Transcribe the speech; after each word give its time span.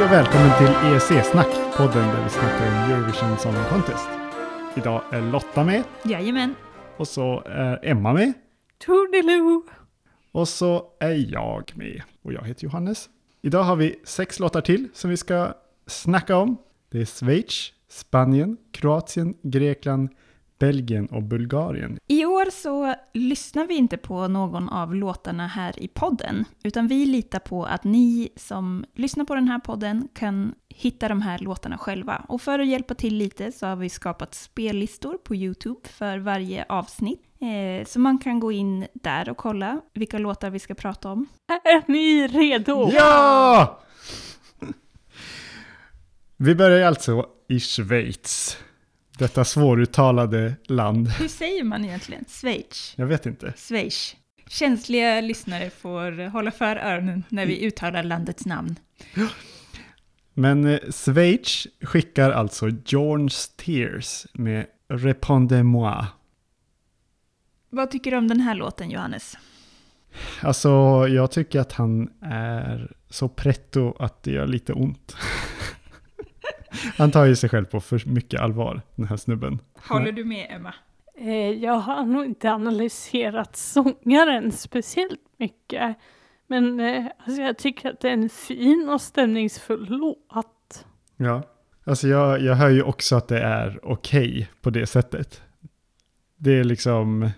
Hej 0.00 0.06
och 0.06 0.12
välkommen 0.12 0.58
till 0.58 0.66
EEC-snack, 0.66 1.76
podden 1.76 2.08
där 2.08 2.24
vi 2.24 2.30
snackar 2.30 2.66
om 2.66 2.92
Eurovision 2.92 3.38
Song 3.38 3.54
Contest. 3.70 4.08
Idag 4.76 5.02
är 5.12 5.32
Lotta 5.32 5.64
med 5.64 5.84
Jajamän. 6.04 6.54
och 6.96 7.08
så 7.08 7.42
är 7.46 7.80
Emma 7.82 8.12
med 8.12 8.32
Toodiloo! 8.86 9.62
och 10.32 10.48
så 10.48 10.84
är 11.00 11.32
jag 11.32 11.72
med 11.74 12.02
och 12.22 12.32
jag 12.32 12.44
heter 12.44 12.64
Johannes. 12.64 13.08
Idag 13.42 13.62
har 13.62 13.76
vi 13.76 14.00
sex 14.04 14.38
låtar 14.38 14.60
till 14.60 14.88
som 14.94 15.10
vi 15.10 15.16
ska 15.16 15.54
snacka 15.86 16.36
om. 16.36 16.56
Det 16.90 17.00
är 17.00 17.06
Schweiz, 17.06 17.72
Spanien, 17.88 18.56
Kroatien, 18.72 19.34
Grekland, 19.42 20.08
Belgien 20.60 21.06
och 21.06 21.22
Bulgarien. 21.22 21.98
I 22.06 22.24
år 22.24 22.50
så 22.50 22.94
lyssnar 23.14 23.66
vi 23.66 23.74
inte 23.74 23.96
på 23.96 24.28
någon 24.28 24.68
av 24.68 24.94
låtarna 24.94 25.46
här 25.46 25.82
i 25.82 25.88
podden, 25.88 26.44
utan 26.62 26.88
vi 26.88 27.06
litar 27.06 27.38
på 27.38 27.64
att 27.64 27.84
ni 27.84 28.28
som 28.36 28.84
lyssnar 28.94 29.24
på 29.24 29.34
den 29.34 29.48
här 29.48 29.58
podden 29.58 30.08
kan 30.14 30.54
hitta 30.68 31.08
de 31.08 31.22
här 31.22 31.38
låtarna 31.38 31.78
själva. 31.78 32.24
Och 32.28 32.42
för 32.42 32.58
att 32.58 32.66
hjälpa 32.66 32.94
till 32.94 33.16
lite 33.16 33.52
så 33.52 33.66
har 33.66 33.76
vi 33.76 33.88
skapat 33.88 34.34
spellistor 34.34 35.18
på 35.24 35.34
YouTube 35.34 35.80
för 35.88 36.18
varje 36.18 36.64
avsnitt. 36.68 37.22
Eh, 37.40 37.86
så 37.86 38.00
man 38.00 38.18
kan 38.18 38.40
gå 38.40 38.52
in 38.52 38.86
där 38.94 39.30
och 39.30 39.36
kolla 39.36 39.80
vilka 39.92 40.18
låtar 40.18 40.50
vi 40.50 40.58
ska 40.58 40.74
prata 40.74 41.10
om. 41.10 41.26
Är 41.64 41.92
ni 41.92 42.26
redo? 42.28 42.90
Ja! 42.92 43.80
Vi 46.36 46.54
börjar 46.54 46.86
alltså 46.86 47.26
i 47.48 47.60
Schweiz. 47.60 48.58
Detta 49.20 49.44
svåruttalade 49.44 50.54
land. 50.66 51.08
Hur 51.08 51.28
säger 51.28 51.64
man 51.64 51.84
egentligen? 51.84 52.24
Schweiz? 52.28 52.94
Jag 52.96 53.06
vet 53.06 53.26
inte. 53.26 53.52
Schweiz. 53.56 54.16
Känsliga 54.48 55.20
lyssnare 55.20 55.70
får 55.70 56.28
hålla 56.28 56.50
för 56.50 56.76
öronen 56.76 57.24
när 57.28 57.46
vi 57.46 57.66
uttalar 57.66 58.02
landets 58.02 58.46
namn. 58.46 58.76
Men 60.34 60.66
eh, 60.66 60.78
Schweiz 60.90 61.66
skickar 61.80 62.30
alltså 62.30 62.68
Jorns 62.86 63.48
Tears 63.48 64.26
med 64.32 64.66
Répondez-moi. 64.88 66.04
Vad 67.70 67.90
tycker 67.90 68.10
du 68.10 68.16
om 68.16 68.28
den 68.28 68.40
här 68.40 68.54
låten, 68.54 68.90
Johannes? 68.90 69.36
Alltså, 70.42 70.68
jag 71.08 71.30
tycker 71.30 71.60
att 71.60 71.72
han 71.72 72.10
är 72.22 72.92
så 73.10 73.28
pretto 73.28 73.96
att 73.98 74.22
det 74.22 74.30
gör 74.30 74.46
lite 74.46 74.72
ont. 74.72 75.16
Han 76.98 77.10
tar 77.10 77.24
ju 77.24 77.36
sig 77.36 77.50
själv 77.50 77.64
på 77.64 77.80
för 77.80 78.02
mycket 78.06 78.40
allvar, 78.40 78.82
den 78.96 79.06
här 79.06 79.16
snubben. 79.16 79.58
Håller 79.88 80.12
du 80.12 80.24
med, 80.24 80.46
Emma? 80.50 80.74
Eh, 81.16 81.50
Jag 81.50 81.74
har 81.74 82.04
nog 82.04 82.24
inte 82.24 82.52
analyserat 82.52 83.56
sångaren 83.56 84.52
speciellt 84.52 85.20
mycket. 85.38 85.96
Men 86.46 86.80
eh, 86.80 87.06
alltså 87.18 87.42
jag 87.42 87.58
tycker 87.58 87.90
att 87.90 88.00
det 88.00 88.08
är 88.08 88.12
en 88.12 88.28
fin 88.28 88.88
och 88.92 89.00
stämningsfull 89.00 89.86
låt. 89.90 90.86
Ja, 91.16 91.42
alltså 91.84 92.08
jag, 92.08 92.40
jag 92.42 92.54
hör 92.54 92.68
ju 92.70 92.82
också 92.82 93.16
att 93.16 93.28
det 93.28 93.40
är 93.40 93.80
okej 93.82 94.50
på 94.60 94.70
det 94.70 94.86
sättet. 94.86 95.42
Det 96.36 96.52
är 96.58 96.64
liksom 96.64 97.30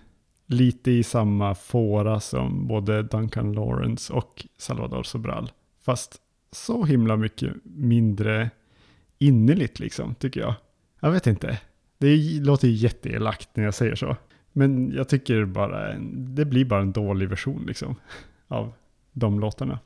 lite 0.45 0.91
i 0.91 1.03
samma 1.03 1.55
fåra 1.55 2.19
som 2.19 2.67
både 2.67 3.03
Duncan 3.03 3.53
Lawrence 3.53 4.13
och 4.13 4.45
Salvador 4.57 5.03
Sobral. 5.03 5.51
Fast 5.85 6.15
så 6.51 6.85
himla 6.85 7.15
mycket 7.15 7.53
mindre 7.63 8.49
innerligt 9.27 9.79
liksom, 9.79 10.15
tycker 10.15 10.39
jag. 10.39 10.53
Jag 10.99 11.11
vet 11.11 11.27
inte. 11.27 11.59
Det 11.97 12.39
låter 12.41 12.67
ju 12.67 12.73
jätteelakt 12.73 13.55
när 13.55 13.63
jag 13.63 13.73
säger 13.73 13.95
så. 13.95 14.15
Men 14.51 14.91
jag 14.91 15.09
tycker 15.09 15.45
bara, 15.45 15.93
det 16.13 16.45
blir 16.45 16.65
bara 16.65 16.81
en 16.81 16.91
dålig 16.91 17.29
version 17.29 17.63
liksom 17.67 17.95
av 18.47 18.73
de 19.11 19.39
låtarna. 19.39 19.79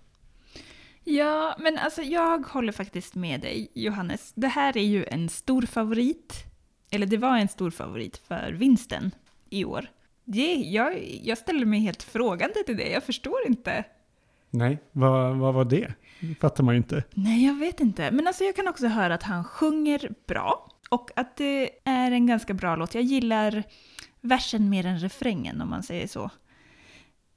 Ja, 1.04 1.56
men 1.60 1.78
alltså 1.78 2.02
jag 2.02 2.48
håller 2.48 2.72
faktiskt 2.72 3.16
med 3.16 3.42
dig, 3.42 3.72
Johannes. 3.74 4.34
Det 4.36 4.48
här 4.48 4.78
är 4.78 4.84
ju 4.84 5.06
en 5.06 5.30
stor 5.30 5.62
favorit. 5.62 6.44
Eller 6.92 7.06
det 7.06 7.18
var 7.18 7.38
en 7.38 7.48
stor 7.48 7.72
favorit 7.72 8.18
för 8.18 8.52
vinsten 8.52 9.12
i 9.50 9.66
år. 9.66 9.88
Det, 10.24 10.54
jag, 10.54 11.04
jag 11.24 11.38
ställer 11.38 11.66
mig 11.66 11.80
helt 11.80 12.04
frågande 12.04 12.64
till 12.66 12.78
det, 12.78 12.90
jag 12.90 13.04
förstår 13.04 13.48
inte. 13.48 13.84
Nej, 14.50 14.78
vad, 14.92 15.38
vad 15.38 15.54
var 15.54 15.66
det? 15.66 15.94
Det 16.20 16.36
fattar 16.36 16.64
man 16.64 16.74
ju 16.74 16.78
inte. 16.78 17.04
Nej, 17.14 17.46
jag 17.46 17.54
vet 17.54 17.80
inte. 17.80 18.12
Men 18.12 18.28
alltså 18.28 18.44
jag 18.44 18.56
kan 18.56 18.68
också 18.68 18.88
höra 18.88 19.14
att 19.14 19.24
han 19.24 19.44
sjunger 19.44 20.12
bra. 20.28 20.72
Och 20.90 21.12
att 21.16 21.38
det 21.38 21.70
är 21.84 22.12
en 22.12 22.28
ganska 22.28 22.54
bra 22.54 22.76
låt. 22.76 22.96
Jag 22.96 23.04
gillar 23.04 23.64
versen 24.22 24.70
mer 24.70 24.86
än 24.86 25.00
refrängen 25.00 25.62
om 25.62 25.70
man 25.70 25.84
säger 25.84 26.08
så. 26.08 26.30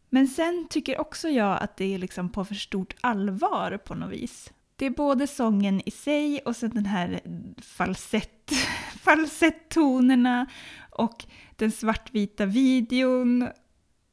Men 0.08 0.28
sen 0.28 0.66
tycker 0.70 1.00
också 1.00 1.28
jag 1.28 1.62
att 1.62 1.76
det 1.76 1.94
är 1.94 1.98
liksom 1.98 2.28
på 2.28 2.44
för 2.44 2.54
stort 2.54 2.94
allvar 3.00 3.76
på 3.84 3.94
något 3.94 4.12
vis. 4.12 4.52
Det 4.76 4.86
är 4.86 4.90
både 4.90 5.26
sången 5.26 5.82
i 5.86 5.90
sig 5.90 6.40
och 6.44 6.56
sen 6.56 6.70
den 6.70 6.86
här 6.86 7.20
falsett, 7.62 8.52
falsettonerna 9.00 10.46
och 10.90 11.24
den 11.56 11.72
svartvita 11.72 12.46
videon 12.46 13.48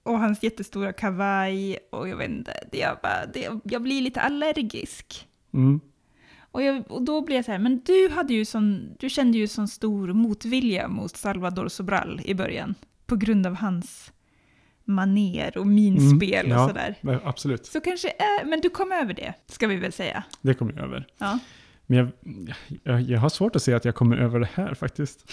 och 0.07 0.19
hans 0.19 0.43
jättestora 0.43 0.93
kavaj 0.93 1.77
och 1.91 2.09
jag 2.09 2.17
vet 2.17 2.29
inte, 2.29 2.53
det 2.71 2.81
är 2.81 2.95
bara, 3.03 3.25
det, 3.33 3.49
jag 3.63 3.81
blir 3.81 4.01
lite 4.01 4.21
allergisk. 4.21 5.27
Mm. 5.53 5.79
Och, 6.51 6.63
jag, 6.63 6.91
och 6.91 7.01
då 7.01 7.21
blev 7.21 7.35
jag 7.35 7.45
så 7.45 7.51
här, 7.51 7.59
men 7.59 7.81
du, 7.85 8.09
hade 8.09 8.33
ju 8.33 8.45
sån, 8.45 8.95
du 8.99 9.09
kände 9.09 9.37
ju 9.37 9.47
sån 9.47 9.67
stor 9.67 10.13
motvilja 10.13 10.87
mot 10.87 11.17
Salvador 11.17 11.67
Sobral 11.67 12.21
i 12.25 12.33
början. 12.33 12.75
På 13.05 13.15
grund 13.15 13.47
av 13.47 13.55
hans 13.55 14.11
maner 14.85 15.57
och 15.57 15.67
minspel 15.67 16.45
Mm, 16.45 16.57
ja. 16.57 16.63
och 16.63 16.69
sådär. 16.69 17.19
Absolut, 17.23 17.65
Så 17.65 17.81
kanske, 17.81 18.07
äh, 18.09 18.47
men 18.47 18.61
du 18.61 18.69
kom 18.69 18.91
över 18.91 19.13
det, 19.13 19.33
ska 19.47 19.67
vi 19.67 19.75
väl 19.75 19.91
säga. 19.91 20.23
det 20.41 20.53
kommer 20.53 20.73
jag 20.73 20.83
över. 20.83 21.07
Ja. 21.17 21.39
Men 21.85 21.97
jag, 21.97 22.07
jag, 22.83 23.01
jag 23.01 23.19
har 23.19 23.29
svårt 23.29 23.55
att 23.55 23.63
se 23.63 23.73
att 23.73 23.85
jag 23.85 23.95
kommer 23.95 24.17
över 24.17 24.39
det 24.39 24.49
här 24.53 24.73
faktiskt. 24.73 25.31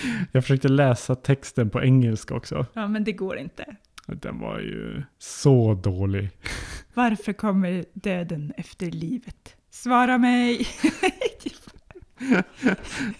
Jag 0.32 0.44
försökte 0.44 0.68
läsa 0.68 1.14
texten 1.14 1.70
på 1.70 1.82
engelska 1.82 2.34
också. 2.34 2.66
ja, 2.72 2.88
men 2.88 3.04
det 3.04 3.12
går 3.12 3.38
inte. 3.38 3.76
Den 4.06 4.38
var 4.40 4.58
ju 4.58 5.02
så 5.18 5.74
dålig. 5.74 6.30
Varför 6.94 7.32
kommer 7.32 7.84
döden 7.92 8.52
efter 8.56 8.86
livet? 8.86 9.56
Svara 9.70 10.18
mig! 10.18 10.66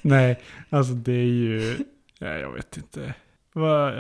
Nej, 0.03 0.41
alltså 0.71 0.93
det 0.93 1.13
är 1.13 1.25
ju... 1.27 1.77
Ja, 2.19 2.29
jag 2.29 2.53
vet 2.53 2.77
inte. 2.77 3.15
Vad, 3.53 3.95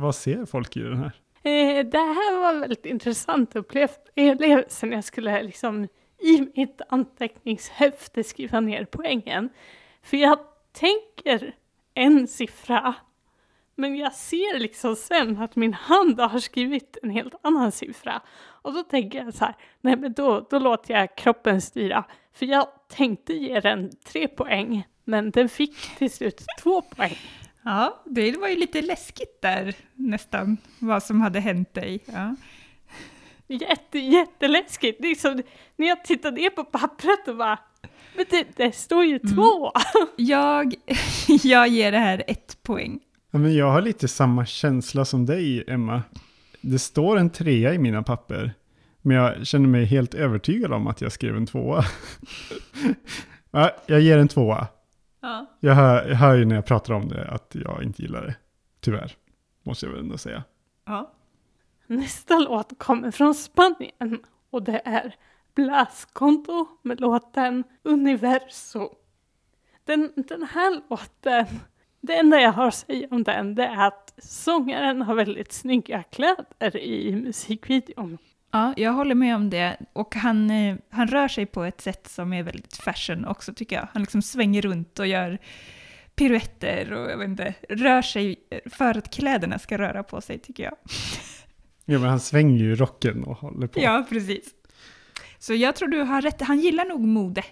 vad 0.00 0.14
ser 0.14 0.46
folk 0.46 0.76
i 0.76 0.80
den 0.80 0.96
här? 0.98 1.12
Eh, 1.42 1.86
Det 1.86 1.98
här 1.98 2.40
var 2.40 2.60
väldigt 2.60 2.86
intressant 2.86 3.56
upplevelse 3.56 4.86
när 4.86 4.92
jag 4.92 5.04
skulle 5.04 5.42
liksom 5.42 5.84
i 6.22 6.40
mitt 6.56 6.80
anteckningshäfte 6.88 8.24
skriva 8.24 8.60
ner 8.60 8.86
poängen. 8.90 9.48
För 10.02 10.16
jag 10.16 10.38
tänker 10.72 11.54
en 11.94 12.28
siffra, 12.28 12.94
men 13.74 13.96
jag 13.96 14.14
ser 14.14 14.58
liksom 14.58 14.96
sen 14.96 15.38
att 15.38 15.56
min 15.56 15.74
hand 15.74 16.20
har 16.20 16.38
skrivit 16.38 16.96
en 17.02 17.10
helt 17.10 17.34
annan 17.42 17.72
siffra. 17.72 18.22
Och 18.36 18.72
då 18.72 18.82
tänker 18.82 19.24
jag 19.24 19.34
så 19.34 19.44
här, 19.44 19.54
nej 19.80 19.96
men 19.96 20.12
då, 20.12 20.46
då 20.50 20.58
låter 20.58 20.94
jag 20.94 21.16
kroppen 21.16 21.60
styra. 21.60 22.04
För 22.32 22.46
jag 22.46 22.68
tänkte 22.88 23.34
ge 23.34 23.60
den 23.60 23.90
tre 24.04 24.28
poäng, 24.28 24.86
men 25.04 25.30
den 25.30 25.48
fick 25.48 25.96
till 25.98 26.10
slut 26.10 26.44
två 26.62 26.82
poäng. 26.82 27.16
Ja, 27.62 28.02
det 28.04 28.36
var 28.36 28.48
ju 28.48 28.56
lite 28.56 28.82
läskigt 28.82 29.42
där 29.42 29.74
nästan, 29.94 30.56
vad 30.78 31.02
som 31.02 31.20
hade 31.20 31.40
hänt 31.40 31.74
dig. 31.74 32.00
Ja. 32.06 32.36
Jätte, 33.46 33.98
jätteläskigt. 33.98 35.00
Liksom, 35.00 35.42
när 35.76 35.88
jag 35.88 36.04
tittade 36.04 36.40
ner 36.40 36.50
på 36.50 36.64
pappret 36.64 37.28
och 37.28 37.36
bara, 37.36 37.58
men 38.16 38.24
det, 38.30 38.46
det 38.56 38.72
står 38.72 39.04
ju 39.04 39.18
två. 39.18 39.72
Jag, 40.16 40.74
jag 41.42 41.68
ger 41.68 41.92
det 41.92 41.98
här 41.98 42.24
ett 42.26 42.58
poäng. 42.62 43.00
Ja, 43.30 43.38
men 43.38 43.54
jag 43.54 43.70
har 43.70 43.82
lite 43.82 44.08
samma 44.08 44.46
känsla 44.46 45.04
som 45.04 45.26
dig, 45.26 45.64
Emma. 45.66 46.02
Det 46.60 46.78
står 46.78 47.16
en 47.18 47.30
trea 47.30 47.74
i 47.74 47.78
mina 47.78 48.02
papper. 48.02 48.54
Men 49.02 49.16
jag 49.16 49.46
känner 49.46 49.68
mig 49.68 49.84
helt 49.84 50.14
övertygad 50.14 50.72
om 50.72 50.86
att 50.86 51.00
jag 51.00 51.12
skrev 51.12 51.36
en 51.36 51.46
tvåa. 51.46 51.84
ja, 53.50 53.70
jag 53.86 54.00
ger 54.00 54.18
en 54.18 54.28
tvåa. 54.28 54.66
Ja. 55.22 55.46
Jag 55.60 55.74
hör, 55.74 56.08
jag 56.08 56.16
hör 56.16 56.34
ju 56.34 56.44
när 56.44 56.54
jag 56.54 56.66
pratar 56.66 56.94
om 56.94 57.08
det 57.08 57.28
att 57.28 57.56
jag 57.64 57.82
inte 57.82 58.02
gillar 58.02 58.22
det. 58.26 58.34
Tyvärr, 58.80 59.12
måste 59.62 59.86
jag 59.86 59.92
väl 59.92 60.00
ändå 60.00 60.18
säga. 60.18 60.44
ja. 60.86 61.10
Nästa 61.86 62.38
låt 62.38 62.78
kommer 62.78 63.10
från 63.10 63.34
Spanien 63.34 64.18
och 64.50 64.62
det 64.62 64.82
är 64.84 65.14
Blaskonto 65.54 66.66
med 66.82 67.00
låten 67.00 67.64
Universo. 67.82 68.90
Den, 69.84 70.12
den 70.16 70.42
här 70.42 70.80
låten, 70.90 71.46
det 72.00 72.16
enda 72.16 72.40
jag 72.40 72.52
har 72.52 72.68
att 72.68 72.74
säga 72.74 73.08
om 73.10 73.22
den 73.22 73.54
det 73.54 73.64
är 73.64 73.86
att 73.86 74.14
sångaren 74.18 75.02
har 75.02 75.14
väldigt 75.14 75.52
snygga 75.52 76.02
kläder 76.02 76.76
i 76.76 77.16
musikvideon. 77.16 78.18
Ja, 78.50 78.74
jag 78.76 78.92
håller 78.92 79.14
med 79.14 79.36
om 79.36 79.50
det. 79.50 79.76
Och 79.92 80.14
han, 80.14 80.50
eh, 80.50 80.76
han 80.90 81.08
rör 81.08 81.28
sig 81.28 81.46
på 81.46 81.64
ett 81.64 81.80
sätt 81.80 82.08
som 82.08 82.32
är 82.32 82.42
väldigt 82.42 82.76
fashion 82.76 83.24
också 83.24 83.54
tycker 83.54 83.76
jag. 83.76 83.88
Han 83.92 84.02
liksom 84.02 84.22
svänger 84.22 84.62
runt 84.62 84.98
och 84.98 85.06
gör 85.06 85.38
piruetter 86.16 86.92
och 86.92 87.10
jag 87.10 87.18
vet 87.18 87.28
inte, 87.28 87.54
rör 87.68 88.02
sig 88.02 88.36
för 88.66 88.98
att 88.98 89.10
kläderna 89.14 89.58
ska 89.58 89.78
röra 89.78 90.02
på 90.02 90.20
sig 90.20 90.38
tycker 90.38 90.64
jag. 90.64 90.74
Ja, 91.84 91.98
men 91.98 92.08
han 92.08 92.20
svänger 92.20 92.58
ju 92.58 92.74
rocken 92.76 93.24
och 93.24 93.36
håller 93.36 93.66
på. 93.66 93.80
Ja, 93.80 94.06
precis. 94.08 94.54
Så 95.44 95.54
jag 95.54 95.76
tror 95.76 95.88
du 95.88 96.00
har 96.00 96.22
rätt. 96.22 96.40
Han 96.40 96.60
gillar 96.60 96.84
nog 96.84 97.00
mode, 97.00 97.44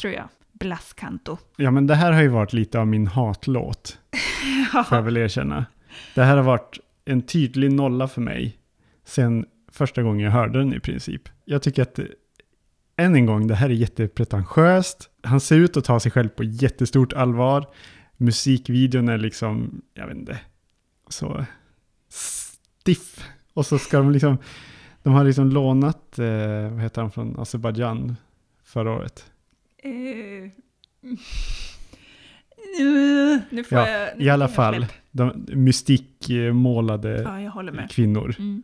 tror 0.00 0.12
jag. 0.12 0.28
Blaskanto. 0.52 1.38
Ja, 1.56 1.70
men 1.70 1.86
det 1.86 1.94
här 1.94 2.12
har 2.12 2.22
ju 2.22 2.28
varit 2.28 2.52
lite 2.52 2.80
av 2.80 2.86
min 2.86 3.06
hatlåt, 3.06 3.98
får 4.88 4.98
jag 4.98 5.02
väl 5.02 5.16
erkänna. 5.16 5.66
Det 6.14 6.22
här 6.22 6.36
har 6.36 6.44
varit 6.44 6.78
en 7.04 7.22
tydlig 7.22 7.72
nolla 7.72 8.08
för 8.08 8.20
mig 8.20 8.58
sen 9.04 9.46
första 9.72 10.02
gången 10.02 10.24
jag 10.24 10.30
hörde 10.30 10.58
den 10.58 10.74
i 10.74 10.80
princip. 10.80 11.28
Jag 11.44 11.62
tycker 11.62 11.82
att, 11.82 11.98
eh, 11.98 12.04
än 12.96 13.14
en 13.14 13.26
gång, 13.26 13.46
det 13.46 13.54
här 13.54 13.70
är 13.70 13.74
jättepretentiöst. 13.74 15.10
Han 15.22 15.40
ser 15.40 15.56
ut 15.56 15.76
att 15.76 15.84
ta 15.84 16.00
sig 16.00 16.12
själv 16.12 16.28
på 16.28 16.44
jättestort 16.44 17.12
allvar. 17.12 17.66
Musikvideon 18.16 19.08
är 19.08 19.18
liksom, 19.18 19.82
jag 19.94 20.06
vet 20.06 20.16
inte, 20.16 20.38
så 21.08 21.44
stiff. 22.08 23.28
Och 23.54 23.66
så 23.66 23.78
ska 23.78 23.98
de 23.98 24.10
liksom, 24.10 24.38
de 25.02 25.12
har 25.12 25.24
liksom 25.24 25.48
lånat, 25.50 26.18
eh, 26.18 26.68
vad 26.72 26.80
heter 26.82 27.00
han 27.02 27.10
från 27.10 27.40
Azerbajdzjan 27.40 28.16
förra 28.64 28.92
året? 28.92 29.30
Eh, 29.82 30.50
nu 33.50 33.64
får 33.64 33.78
Ja, 33.78 33.88
jag... 33.88 34.18
nu 34.18 34.24
I 34.24 34.30
alla 34.30 34.44
jag 34.44 34.54
fall, 34.54 34.74
släpp. 34.76 34.92
de 35.10 35.44
mystikmålade 35.54 37.22
Ja, 37.22 37.86
kvinnor 37.90 38.34
Mm. 38.38 38.62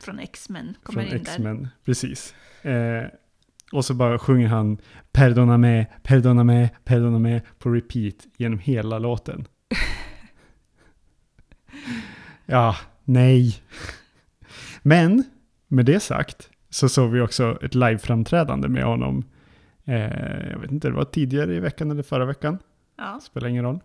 Från 0.00 0.18
X-Men 0.18 0.74
kommer 0.82 1.02
från 1.02 1.16
in 1.18 1.24
där. 1.24 1.30
X-Men. 1.32 1.68
Precis. 1.84 2.34
Eh, 2.62 3.04
och 3.72 3.84
så 3.84 3.94
bara 3.94 4.18
sjunger 4.18 4.48
han 4.48 4.78
Perdona 5.12 5.58
me, 5.58 5.86
perdona 6.02 6.44
me, 6.44 6.68
perdona 6.84 7.18
me 7.18 7.40
på 7.58 7.70
repeat 7.70 8.14
genom 8.36 8.58
hela 8.58 8.98
låten. 8.98 9.46
ja, 12.46 12.76
nej. 13.04 13.56
Men 14.82 15.24
med 15.74 15.86
det 15.86 16.00
sagt 16.00 16.50
så 16.70 16.88
såg 16.88 17.10
vi 17.10 17.20
också 17.20 17.58
ett 17.62 17.74
liveframträdande 17.74 18.68
med 18.68 18.84
honom. 18.84 19.24
Eh, 19.84 20.50
jag 20.50 20.58
vet 20.58 20.70
inte, 20.70 20.88
det 20.88 20.94
var 20.94 21.04
tidigare 21.04 21.54
i 21.54 21.60
veckan 21.60 21.90
eller 21.90 22.02
förra 22.02 22.24
veckan. 22.24 22.58
Ja. 22.96 23.20
Spelar 23.22 23.48
ingen 23.48 23.64
roll. 23.64 23.80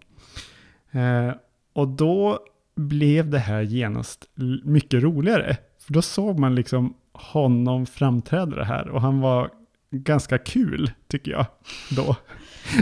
Eh, 0.92 1.34
och 1.74 1.88
då 1.88 2.40
blev 2.76 3.30
det 3.30 3.40
här 3.40 3.62
genast 3.62 4.30
mycket 4.64 5.04
roligare. 5.04 5.58
För 5.80 5.94
då 5.94 6.02
såg 6.02 6.40
man 6.40 6.56
liksom 6.56 6.94
honom 7.12 7.86
framträda 7.86 8.56
det 8.56 8.66
här 8.66 8.90
och 8.90 9.02
han 9.02 9.20
var 9.20 9.50
ganska 9.92 10.38
kul 10.38 10.92
tycker 11.08 11.32
jag 11.32 11.46
då. 11.92 12.16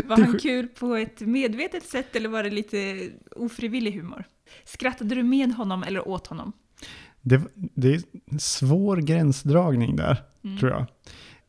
Var 0.05 0.17
han 0.17 0.39
kul 0.39 0.67
på 0.67 0.95
ett 0.95 1.21
medvetet 1.21 1.83
sätt 1.83 2.15
eller 2.15 2.29
var 2.29 2.43
det 2.43 2.49
lite 2.49 3.09
ofrivillig 3.35 3.91
humor? 3.91 4.23
Skrattade 4.65 5.15
du 5.15 5.23
med 5.23 5.53
honom 5.53 5.83
eller 5.83 6.07
åt 6.07 6.27
honom? 6.27 6.53
Det, 7.27 7.41
det 7.55 7.93
är 7.95 8.01
en 8.31 8.39
svår 8.39 8.97
gränsdragning 8.97 9.95
där 9.95 10.23
Mm. 10.43 10.57
tror 10.59 10.71
jag. 10.71 10.85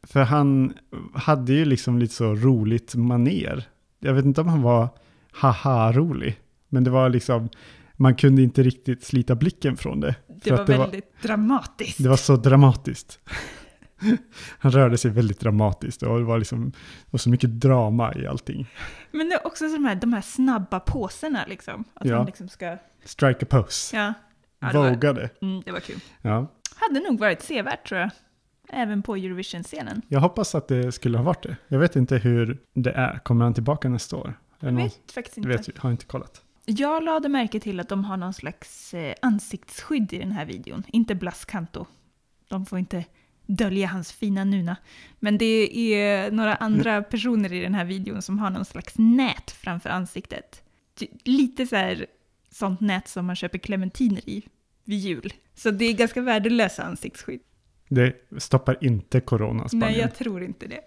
För 0.02 0.22
han 0.22 0.72
hade 1.14 1.52
ju 1.52 1.64
liksom 1.64 1.98
lite 1.98 2.14
så 2.14 2.34
roligt 2.34 2.94
maner. 2.94 3.64
Jag 4.00 4.14
vet 4.14 4.25
inte 4.25 4.40
om 4.40 4.48
han 4.48 4.62
var 4.62 4.88
haha-rolig. 5.32 6.40
Men 6.69 6.84
det 6.84 6.90
var 6.90 7.08
liksom, 7.10 7.48
man 7.96 8.14
kunde 8.14 8.42
inte 8.42 8.62
riktigt 8.62 9.04
slita 9.04 9.34
blicken 9.34 9.76
från 9.76 10.00
det. 10.00 10.14
Det 10.44 10.50
var 10.50 10.66
det 10.66 10.76
var- 10.76 10.84
väldigt 10.84 11.22
dramatiskt. 11.22 12.02
Det 12.02 12.08
var 12.08 12.16
så 12.16 12.36
dramatiskt. 12.36 13.20
Han 14.58 14.72
rörde 14.72 14.98
sig 14.98 15.10
väldigt 15.10 15.40
dramatiskt 15.40 16.02
och 16.02 16.19
det 16.19 16.25
var 16.25 16.38
liksom 16.38 16.70
det 16.70 17.10
var 17.10 17.19
så 17.19 17.30
mycket 17.30 17.50
drama 17.60 18.14
i 18.14 18.26
allting. 18.26 18.66
Men 19.10 19.28
det 19.28 19.34
är 19.34 19.46
också 19.46 19.64
de 19.69 19.84
här, 19.84 19.94
de 19.94 20.12
här 20.12 20.20
snabba 20.20 20.80
påserna 20.80 21.44
liksom. 21.48 21.84
Att 21.94 22.06
Ja. 22.06 22.16
han 22.16 22.26
liksom 22.26 22.48
ska... 22.48 22.76
Strike 23.04 23.44
a 23.44 23.46
pose. 23.50 23.96
Ja. 23.96 24.14
Ja 24.60 24.72
det, 24.72 24.78
var, 24.78 24.90
Vågade. 24.90 25.31
mm, 25.43 25.62
det 25.64 25.72
var 25.72 25.81
kul. 25.81 26.00
Ja. 26.22 26.52
Hade 26.76 27.00
nog 27.00 27.19
varit 27.19 27.43
sevärt 27.43 27.88
tror 27.88 28.00
jag. 28.00 28.10
Även 28.69 29.02
på 29.02 29.16
Eurovision-scenen. 29.16 30.02
Jag 30.08 30.20
hoppas 30.20 30.55
att 30.55 30.69
det 30.69 30.93
skulle 30.93 31.19
ha 31.19 31.25
varit 31.25 31.43
det. 31.43 31.56
Jag 31.69 31.78
vet 31.78 31.96
inte 31.96 32.16
hur 32.16 32.58
det 32.75 32.90
är. 32.93 33.19
Kommer 33.19 33.44
han 33.44 33.55
tillbaka 33.55 33.88
nästa 33.88 34.16
år? 34.16 34.38
Jag 34.60 34.75
någon- 34.75 34.82
vet 34.82 35.12
faktiskt 35.12 35.34
det 35.34 35.52
inte. 35.52 35.70
vet, 35.72 35.78
har 35.78 35.90
inte 35.90 36.05
kollat. 36.06 36.43
Jag 36.64 37.02
lade 37.05 37.28
märke 37.28 37.60
till 37.60 37.81
att 37.81 37.88
de 37.88 38.05
har 38.05 38.16
någon 38.16 38.34
slags 38.34 38.94
eh, 38.94 39.14
ansiktsskydd 39.22 40.12
i 40.12 40.19
den 40.19 40.32
här 40.32 40.44
videon. 40.46 40.82
Inte 40.87 41.14
Blaskanto. 41.14 41.87
De 42.49 42.66
får 42.66 42.78
inte 42.78 43.04
dölja 43.46 43.87
hans 43.87 44.12
fina 44.12 44.44
nuna. 44.44 44.76
Men 45.19 45.38
det 45.38 45.76
är 45.94 46.31
några 46.31 46.54
andra 46.54 47.02
personer 47.02 47.52
i 47.52 47.61
den 47.61 47.75
här 47.75 47.84
videon 47.84 48.22
som 48.22 48.38
har 48.38 48.50
någon 48.50 48.64
slags 48.64 48.94
nät 48.96 49.50
framför 49.50 49.90
ansiktet. 49.90 50.62
Lite 51.25 51.66
så 51.66 51.76
här 51.76 52.06
sånt 52.50 52.81
nät 52.81 53.09
som 53.09 53.27
man 53.27 53.37
köper 53.37 53.59
clementiner 53.59 54.29
i 54.29 54.43
vid 54.85 54.99
jul. 54.99 55.33
Så 55.55 55.71
det 55.71 55.85
är 55.85 55.93
ganska 55.93 56.21
värdelösa 56.21 56.83
ansiktsskydd. 56.83 57.41
Det 57.89 58.15
stoppar 58.39 58.79
inte 58.85 59.21
coronaspanien. 59.21 59.93
Nej, 59.93 60.00
jag 60.00 60.15
tror 60.15 60.43
inte 60.45 60.67
det. 60.67 60.81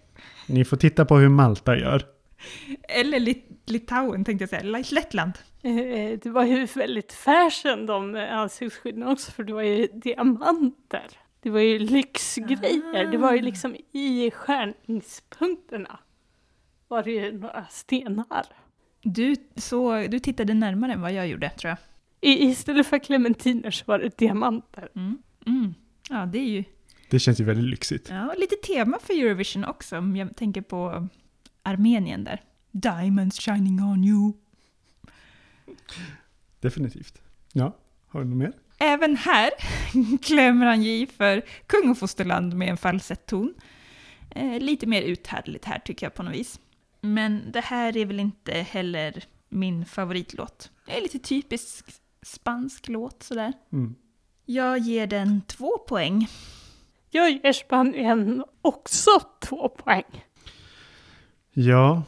Ni 0.47 0.65
får 0.65 0.77
titta 0.77 1.05
på 1.05 1.17
hur 1.17 1.29
Malta 1.29 1.77
gör. 1.77 2.05
Eller 2.89 3.19
Lit- 3.19 3.61
Litauen 3.65 4.25
tänkte 4.25 4.43
jag 4.43 4.49
säga, 4.49 4.83
Lettland. 4.91 5.33
Eh, 5.61 6.19
Det 6.23 6.25
var 6.29 6.43
ju 6.45 6.65
väldigt 6.65 7.13
fashion 7.13 7.85
de 7.85 8.15
ansiktsskydden 8.15 9.03
också 9.03 9.31
för 9.31 9.43
det 9.43 9.53
var 9.53 9.61
ju 9.61 9.87
diamanter. 9.87 11.07
Det 11.41 11.49
var 11.49 11.59
ju 11.59 11.79
lyxgrejer. 11.79 13.11
Det 13.11 13.17
var 13.17 13.33
ju 13.33 13.41
liksom 13.41 13.75
i 13.91 14.31
skärningspunkterna 14.31 15.99
var 16.87 17.03
det 17.03 17.11
ju 17.11 17.37
några 17.39 17.65
stenar. 17.69 18.45
Du, 19.01 19.35
så, 19.55 20.07
du 20.07 20.19
tittade 20.19 20.53
närmare 20.53 20.93
än 20.93 21.01
vad 21.01 21.13
jag 21.13 21.27
gjorde 21.27 21.49
tror 21.49 21.69
jag. 21.69 21.77
I, 22.31 22.43
istället 22.43 22.87
för 22.87 22.99
clementiner 22.99 23.71
så 23.71 23.83
var 23.87 23.99
det 23.99 24.17
diamanter. 24.17 24.89
Mm. 24.95 25.17
Mm. 25.45 25.73
Ja, 26.09 26.25
det 26.25 26.39
är 26.39 26.49
ju 26.49 26.63
Det 27.09 27.19
känns 27.19 27.39
ju 27.39 27.43
väldigt 27.43 27.65
lyxigt. 27.65 28.09
ja, 28.09 28.33
lite 28.37 28.55
tema 28.55 28.99
för 29.03 29.13
Eurovision 29.13 29.65
också, 29.65 29.97
om 29.97 30.15
jag 30.15 30.35
tänker 30.35 30.61
på 30.61 31.07
Armenien 31.63 32.23
där. 32.23 32.41
Diamonds 32.71 33.39
shining 33.39 33.83
on 33.83 34.03
you. 34.03 34.33
Definitivt. 36.59 37.21
Ja, 37.53 37.77
har 38.07 38.19
du 38.19 38.25
något 38.25 38.37
mer? 38.37 38.53
Även 38.79 39.15
här 39.17 39.49
klämmer 40.23 40.65
han 40.65 40.81
i 40.81 41.07
för 41.17 41.41
kung 41.67 41.89
och 41.89 41.97
fosterland 41.97 42.53
med 42.53 42.69
en 42.69 42.77
falsettton. 42.77 43.53
Eh, 44.29 44.59
lite 44.59 44.87
mer 44.87 45.01
uthärdligt 45.01 45.65
här 45.65 45.79
tycker 45.79 46.05
jag 46.05 46.13
på 46.13 46.23
något 46.23 46.33
vis. 46.33 46.59
Men 47.01 47.51
det 47.51 47.61
här 47.61 47.97
är 47.97 48.05
väl 48.05 48.19
inte 48.19 48.51
heller 48.53 49.23
min 49.49 49.85
favoritlåt. 49.85 50.71
Det 50.85 50.97
är 50.97 51.01
lite 51.01 51.19
typisk 51.19 51.85
spansk 52.21 52.87
låt 52.87 53.23
sådär. 53.23 53.53
Mm. 53.71 53.95
Jag 54.45 54.77
ger 54.77 55.07
den 55.07 55.41
två 55.41 55.77
poäng. 55.77 56.27
Jag 57.09 57.31
ger 57.31 57.53
Spanien 57.53 58.43
också 58.61 59.09
två 59.41 59.69
poäng. 59.69 60.25
Ja, 61.53 62.03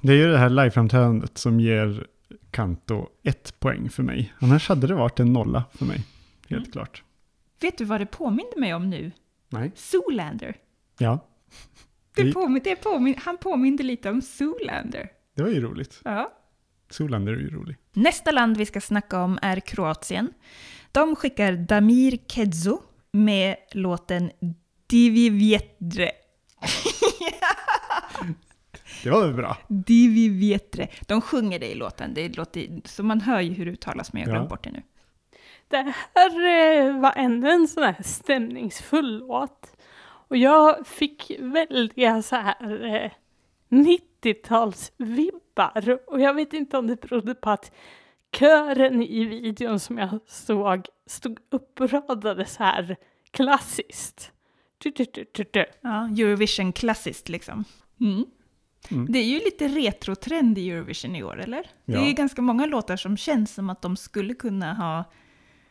det 0.00 0.12
är 0.12 0.16
ju 0.16 0.28
det 0.32 0.38
här 0.38 0.50
liveframträdandet 0.50 1.38
som 1.38 1.60
ger 1.60 2.06
Kanto 2.50 3.06
ett 3.22 3.60
poäng 3.60 3.90
för 3.90 4.02
mig. 4.02 4.32
Annars 4.38 4.68
hade 4.68 4.86
det 4.86 4.94
varit 4.94 5.20
en 5.20 5.32
nolla 5.32 5.64
för 5.72 5.84
mig, 5.84 6.04
helt 6.48 6.66
Mm. 6.66 6.72
klart. 6.72 7.02
Vet 7.60 7.78
du 7.78 7.84
vad 7.84 8.00
det 8.00 8.06
påminner 8.06 8.60
mig 8.60 8.74
om 8.74 8.90
nu? 8.90 9.12
Nej. 9.48 9.72
Zoolander. 9.74 10.56
Ja, 10.98 11.18
Det 12.24 12.32
påmin, 12.32 12.60
det 12.64 12.76
påmin, 12.76 13.14
han 13.18 13.36
påminde 13.38 13.82
lite 13.82 14.10
om 14.10 14.22
Zoolander. 14.22 15.08
det 15.36 15.42
var 15.42 15.50
ju 15.50 15.60
roligt. 15.60 16.00
Ja. 16.04 16.32
Solander 16.90 17.32
är 17.32 17.36
ju 17.36 17.50
rolig. 17.50 17.76
Nästa 17.92 18.30
land 18.30 18.56
vi 18.56 18.66
ska 18.66 18.80
snacka 18.80 19.22
om 19.22 19.38
är 19.42 19.60
Kroatien. 19.60 20.32
De 20.92 21.16
skickar 21.16 21.52
Damir 21.52 22.18
Kedzo 22.28 22.80
med 23.12 23.56
låten 23.72 24.30
Divi 24.86 25.30
Vietre. 25.30 26.10
Det 29.04 29.10
var 29.10 29.20
väl 29.26 29.34
bra? 29.34 29.56
Divi 29.68 30.28
Vietre. 30.28 30.88
De 31.06 31.20
sjunger 31.20 31.58
det 31.58 31.66
i 31.66 31.74
låten, 31.74 32.14
det 32.14 32.36
låter, 32.36 32.80
så 32.84 33.02
man 33.02 33.20
hör 33.20 33.40
ju 33.40 33.52
hur 33.52 33.66
det 33.66 33.70
uttalas, 33.72 34.12
men 34.12 34.22
jag 34.22 34.28
har 34.28 34.34
Ja. 34.34 34.38
glömt 34.38 34.50
bort 34.50 34.64
det 34.64 34.70
nu. 34.70 34.82
Det 35.68 35.76
här 36.14 36.86
eh, 36.86 37.00
var 37.00 37.12
ännu 37.16 37.50
en 37.50 37.68
sån 37.68 37.82
här 37.82 37.96
stämningsfull 38.02 39.18
låt. 39.18 39.76
Och 40.28 40.36
jag 40.36 40.86
fick 40.86 41.32
väldiga 41.38 42.22
så 42.22 42.36
här 42.36 42.94
eh, 43.04 43.10
90-talsvibbar. 43.68 45.98
Och 46.06 46.20
jag 46.20 46.34
vet 46.34 46.52
inte 46.52 46.78
om 46.78 46.86
det 46.86 47.00
berodde 47.00 47.34
på 47.34 47.50
att 47.50 47.72
kören 48.32 49.02
i 49.02 49.24
videon 49.24 49.80
som 49.80 49.98
jag 49.98 50.20
såg 50.26 50.86
stod 51.06 51.38
uppradade 51.50 52.46
så 52.46 52.62
här 52.62 52.96
klassiskt. 53.30 54.32
Du, 54.78 54.90
du, 54.90 55.04
du, 55.12 55.24
du, 55.32 55.44
du. 55.50 55.66
Ja, 55.80 56.04
Eurovision 56.08 56.72
klassiskt 56.72 57.28
liksom. 57.28 57.64
Mm. 58.00 58.26
Mm. 58.90 59.12
Det 59.12 59.18
är 59.18 59.24
ju 59.24 59.38
lite 59.38 59.68
retrotrend 59.68 60.58
i 60.58 60.70
Eurovision 60.70 61.16
i 61.16 61.22
år, 61.22 61.40
eller? 61.40 61.70
Det 61.84 61.92
Ja. 61.92 62.00
är 62.00 62.06
ju 62.06 62.12
ganska 62.12 62.42
många 62.42 62.66
låtar 62.66 62.96
som 62.96 63.16
känns 63.16 63.54
som 63.54 63.70
att 63.70 63.82
de 63.82 63.96
skulle 63.96 64.34
kunna 64.34 64.74
ha 64.74 65.04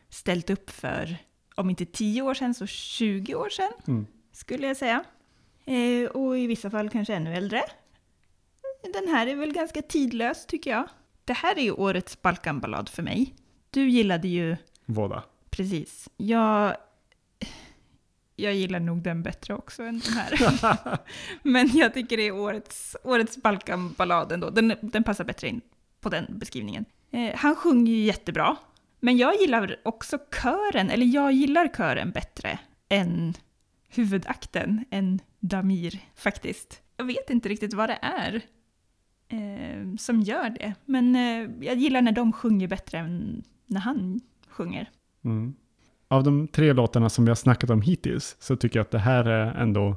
ställt 0.08 0.50
upp 0.50 0.70
för, 0.70 1.16
om 1.54 1.70
inte 1.70 1.86
10 1.86 2.22
år 2.22 2.34
sedan, 2.34 2.54
så 2.54 2.66
20 2.66 3.34
år 3.34 3.48
sedan, 3.48 3.72
Mm. 3.88 4.06
Skulle 4.38 4.66
jag 4.66 4.76
säga. 4.76 5.04
Eh, 5.64 6.10
och 6.10 6.38
i 6.38 6.46
vissa 6.46 6.70
fall 6.70 6.90
kanske 6.90 7.14
ännu 7.14 7.34
äldre. 7.34 7.62
Den 8.94 9.08
här 9.08 9.26
är 9.26 9.34
väl 9.34 9.52
ganska 9.52 9.82
tidlös, 9.82 10.46
tycker 10.46 10.70
jag. 10.70 10.88
Det 11.24 11.32
här 11.32 11.58
är 11.58 11.62
ju 11.62 11.72
årets 11.72 12.22
Balkanballad 12.22 12.88
för 12.88 13.02
mig. 13.02 13.34
Du 13.70 13.88
gillade 13.88 14.28
ju 14.28 14.56
Båda. 14.84 15.24
Precis. 15.50 16.08
Jag, 16.16 16.76
jag 18.36 18.54
gillar 18.54 18.80
nog 18.80 19.02
den 19.02 19.22
bättre 19.22 19.54
också 19.54 19.82
än 19.82 20.02
den 20.04 20.12
här. 20.12 20.98
Men 21.42 21.70
jag 21.76 21.94
tycker 21.94 22.16
det 22.16 22.26
är 22.26 22.32
årets, 22.32 22.96
årets 23.04 23.36
Balkan-ballad 23.36 24.32
ändå. 24.32 24.50
Den, 24.50 24.74
den 24.80 25.04
passar 25.04 25.24
bättre 25.24 25.48
in 25.48 25.60
på 26.00 26.08
den 26.08 26.26
beskrivningen. 26.28 26.84
Eh, 27.10 27.36
han 27.36 27.56
sjunger 27.56 27.92
ju 27.92 28.02
jättebra. 28.02 28.56
Men 29.00 29.16
jag 29.16 29.40
gillar 29.40 29.80
också 29.84 30.18
kören, 30.42 30.90
eller 30.90 31.06
jag 31.06 31.32
gillar 31.32 31.68
kören 31.68 32.10
bättre 32.10 32.58
än 32.88 33.34
huvudakten, 33.88 34.84
än 34.90 35.20
Damir 35.40 36.00
faktiskt. 36.14 36.82
Jag 36.96 37.04
vet 37.04 37.30
inte 37.30 37.48
riktigt 37.48 37.74
vad 37.74 37.88
det 37.88 37.98
är 38.02 38.42
eh, 39.28 39.96
som 39.98 40.20
gör 40.20 40.50
det. 40.50 40.74
Men 40.84 41.16
eh, 41.16 41.66
jag 41.66 41.76
gillar 41.76 42.02
när 42.02 42.12
de 42.12 42.32
sjunger 42.32 42.68
bättre 42.68 42.98
än 42.98 43.42
när 43.66 43.80
han 43.80 44.20
sjunger. 44.48 44.90
Mm. 45.24 45.54
Av 46.08 46.24
de 46.24 46.48
tre 46.48 46.72
låtarna 46.72 47.08
som 47.08 47.24
vi 47.24 47.30
har 47.30 47.36
snackat 47.36 47.70
om 47.70 47.82
hittills 47.82 48.36
så 48.40 48.56
tycker 48.56 48.78
jag 48.78 48.84
att 48.84 48.90
det 48.90 48.98
här 48.98 49.24
är 49.24 49.54
ändå 49.62 49.96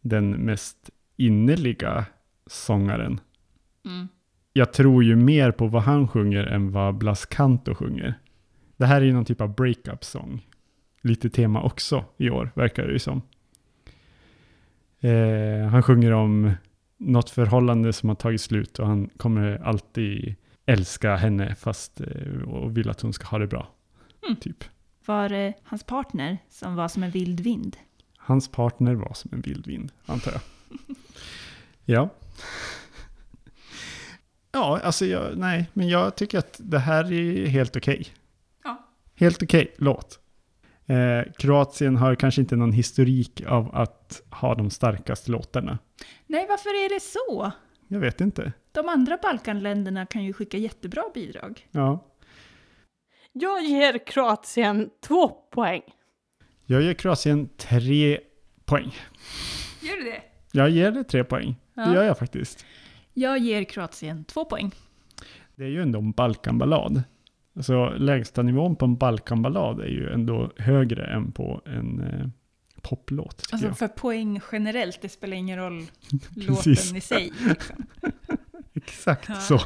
den 0.00 0.30
mest 0.30 0.90
innerliga 1.16 2.04
sångaren. 2.46 3.20
Mm. 3.84 4.08
Jag 4.52 4.72
tror 4.72 5.04
ju 5.04 5.16
mer 5.16 5.52
på 5.52 5.66
vad 5.66 5.82
han 5.82 6.08
sjunger 6.08 6.44
än 6.44 6.72
vad 6.72 6.94
Blas 6.98 7.26
Canto 7.26 7.74
sjunger. 7.74 8.18
Det 8.76 8.86
här 8.86 9.00
är 9.00 9.04
ju 9.04 9.12
någon 9.12 9.24
typ 9.24 9.40
av 9.40 9.54
breakup-sång. 9.54 10.46
Lite 11.06 11.30
tema 11.30 11.62
också 11.62 12.04
i 12.16 12.30
år, 12.30 12.50
verkar 12.54 12.86
det 12.86 12.92
ju 12.92 12.98
som. 12.98 13.22
Eh, 15.00 15.68
han 15.68 15.82
sjunger 15.82 16.12
om 16.12 16.52
något 16.96 17.30
förhållande 17.30 17.92
som 17.92 18.08
har 18.08 18.16
tagit 18.16 18.40
slut 18.40 18.78
och 18.78 18.86
han 18.86 19.08
kommer 19.16 19.62
alltid 19.64 20.34
älska 20.66 21.16
henne 21.16 21.54
fast 21.54 22.00
eh, 22.00 22.42
och 22.42 22.76
vill 22.76 22.90
att 22.90 23.00
hon 23.00 23.12
ska 23.12 23.26
ha 23.26 23.38
det 23.38 23.46
bra. 23.46 23.68
Mm. 24.26 24.36
Typ. 24.36 24.64
Var 25.06 25.28
det 25.28 25.54
hans 25.62 25.84
partner 25.84 26.38
som 26.50 26.74
var 26.76 26.88
som 26.88 27.02
en 27.02 27.10
vild 27.10 27.40
vind? 27.40 27.76
Hans 28.16 28.48
partner 28.48 28.94
var 28.94 29.14
som 29.14 29.30
en 29.34 29.40
vild 29.40 29.66
vind, 29.66 29.92
antar 30.06 30.32
jag. 30.32 30.40
ja. 31.84 32.10
Ja, 34.52 34.80
alltså 34.84 35.06
jag, 35.06 35.36
nej, 35.36 35.70
men 35.72 35.88
jag 35.88 36.16
tycker 36.16 36.38
att 36.38 36.56
det 36.58 36.78
här 36.78 37.12
är 37.12 37.46
helt 37.46 37.76
okej. 37.76 38.06
Ja. 38.64 38.86
Helt 39.14 39.42
okej 39.42 39.74
låt. 39.78 40.20
Eh, 40.86 41.32
Kroatien 41.38 41.96
har 41.96 42.14
kanske 42.14 42.40
inte 42.40 42.56
någon 42.56 42.72
historik 42.72 43.42
av 43.46 43.74
att 43.74 44.22
ha 44.30 44.54
de 44.54 44.70
starkaste 44.70 45.30
låtarna. 45.30 45.78
Nej, 46.26 46.46
varför 46.48 46.68
är 46.84 46.94
det 46.94 47.00
så? 47.00 47.52
Jag 47.88 48.00
vet 48.00 48.20
inte. 48.20 48.52
De 48.72 48.88
andra 48.88 49.18
Balkanländerna 49.22 50.06
kan 50.06 50.24
ju 50.24 50.32
skicka 50.32 50.56
jättebra 50.58 51.02
bidrag. 51.14 51.68
Ja. 51.70 52.04
Jag 53.32 53.64
ger 53.64 54.06
Kroatien 54.06 54.90
två 55.06 55.28
poäng. 55.28 55.82
Jag 56.66 56.82
ger 56.82 56.94
Kroatien 56.94 57.48
tre 57.56 58.18
poäng. 58.64 58.94
Gör 59.82 59.96
du 59.96 60.02
det? 60.04 60.22
Jag 60.52 60.70
ger 60.70 60.90
det 60.90 61.04
tre 61.04 61.24
poäng. 61.24 61.56
Det 61.74 61.80
Ja. 61.82 61.94
gör 61.94 62.02
jag 62.04 62.18
faktiskt. 62.18 62.66
Jag 63.14 63.38
ger 63.38 63.64
Kroatien 63.64 64.24
två 64.24 64.44
poäng. 64.44 64.70
Det 65.56 65.64
är 65.64 65.68
ju 65.68 65.82
ändå 65.82 65.98
en 65.98 66.12
Balkanballad. 66.12 67.02
Alltså 67.56 67.88
lägsta 67.88 68.42
nivån 68.42 68.76
på 68.76 68.84
en 68.84 68.96
Balkanballad 68.96 69.80
är 69.80 69.86
ju 69.88 70.10
ändå 70.10 70.52
högre 70.56 71.06
än 71.06 71.32
på 71.32 71.62
en 71.66 72.00
eh, 72.00 72.26
poplåt. 72.82 73.48
Alltså 73.52 73.66
jag. 73.68 73.78
för 73.78 73.88
poäng 73.88 74.40
generellt, 74.52 74.98
det 75.02 75.08
spelar 75.08 75.36
ingen 75.36 75.58
roll 75.58 75.82
låten 76.36 76.96
i 76.96 77.00
sig. 77.00 77.32
Liksom. 77.48 77.76
Exakt 78.74 79.28
Ja. 79.28 79.34
så. 79.40 79.60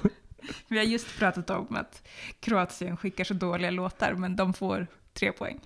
Vi 0.68 0.78
har 0.78 0.84
just 0.84 1.18
pratat 1.18 1.50
om 1.50 1.76
att 1.76 2.08
Kroatien 2.40 2.96
skickar 2.96 3.24
så 3.24 3.34
dåliga 3.34 3.70
låtar, 3.70 4.14
men 4.14 4.36
de 4.36 4.52
får 4.54 4.86
tre 5.12 5.32
poäng. 5.32 5.60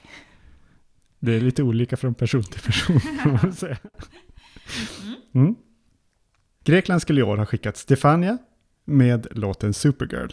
Det 1.19 1.33
är 1.33 1.41
lite 1.41 1.63
olika 1.63 1.97
från 1.97 2.15
person 2.15 2.43
till 2.43 2.61
person. 2.61 3.01
kan 3.23 3.33
man 3.43 3.53
säga. 3.53 3.77
Mm. 5.35 5.55
Grekland 6.65 7.03
skulle 7.03 7.21
i 7.21 7.25
år 7.25 7.37
ha 7.37 7.47
skickat 7.47 7.77
Stefania 7.77 8.39
med 8.85 9.27
låten 9.31 9.75
Supergirl. 9.75 10.33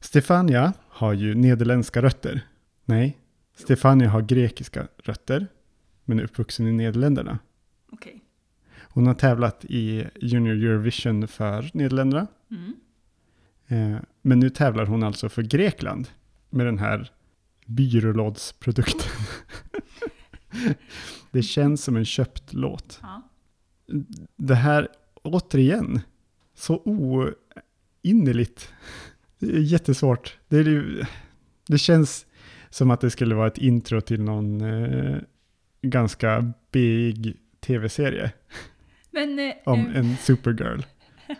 Stefania 0.00 0.72
har 0.94 1.12
ju 1.12 1.34
nederländska 1.34 2.02
rötter. 2.02 2.46
Nej, 2.84 3.18
Stefania 3.56 4.08
har 4.08 4.22
grekiska 4.22 4.88
rötter, 4.96 5.46
men 6.04 6.18
är 6.18 6.24
uppvuxen 6.24 6.66
i 6.66 6.72
Nederländerna. 6.72 7.38
Okej. 7.92 8.24
Hon 8.80 9.06
har 9.06 9.14
tävlat 9.14 9.64
i 9.64 10.06
Junior 10.20 10.54
Eurovision 10.54 11.28
för 11.28 11.70
Nederländerna. 11.74 12.26
Mm. 12.50 12.74
Eh, 13.66 14.00
men 14.22 14.40
nu 14.40 14.50
tävlar 14.50 14.86
hon 14.86 15.02
alltså 15.02 15.28
för 15.28 15.42
Grekland 15.42 16.08
med 16.50 16.66
den 16.66 16.78
här 16.78 17.12
byrålådsprodukten. 17.66 19.10
det 21.30 21.42
känns 21.42 21.84
som 21.84 21.96
en 21.96 22.04
köpt 22.04 22.52
låt. 22.52 22.98
Ja. 23.02 23.22
Det 24.36 24.54
här, 24.54 24.88
återigen, 25.22 26.00
så 26.54 26.82
oinnerligt. 28.04 28.72
Det 29.38 29.46
är 29.46 29.60
jättesvårt. 29.60 30.38
Det, 30.48 30.56
är 30.56 30.64
ju, 30.64 31.04
det 31.68 31.78
känns 31.78 32.26
som 32.70 32.90
att 32.90 33.00
det 33.00 33.10
skulle 33.10 33.34
vara 33.34 33.46
ett 33.46 33.58
intro 33.58 34.00
till 34.00 34.22
någon 34.22 34.60
eh, 34.60 35.16
ganska 35.82 36.52
big 36.70 37.36
tv-serie 37.60 38.32
Men 39.10 39.38
eh, 39.38 39.54
om 39.64 39.86
eh, 39.86 39.96
en 39.96 40.16
supergirl. 40.16 40.80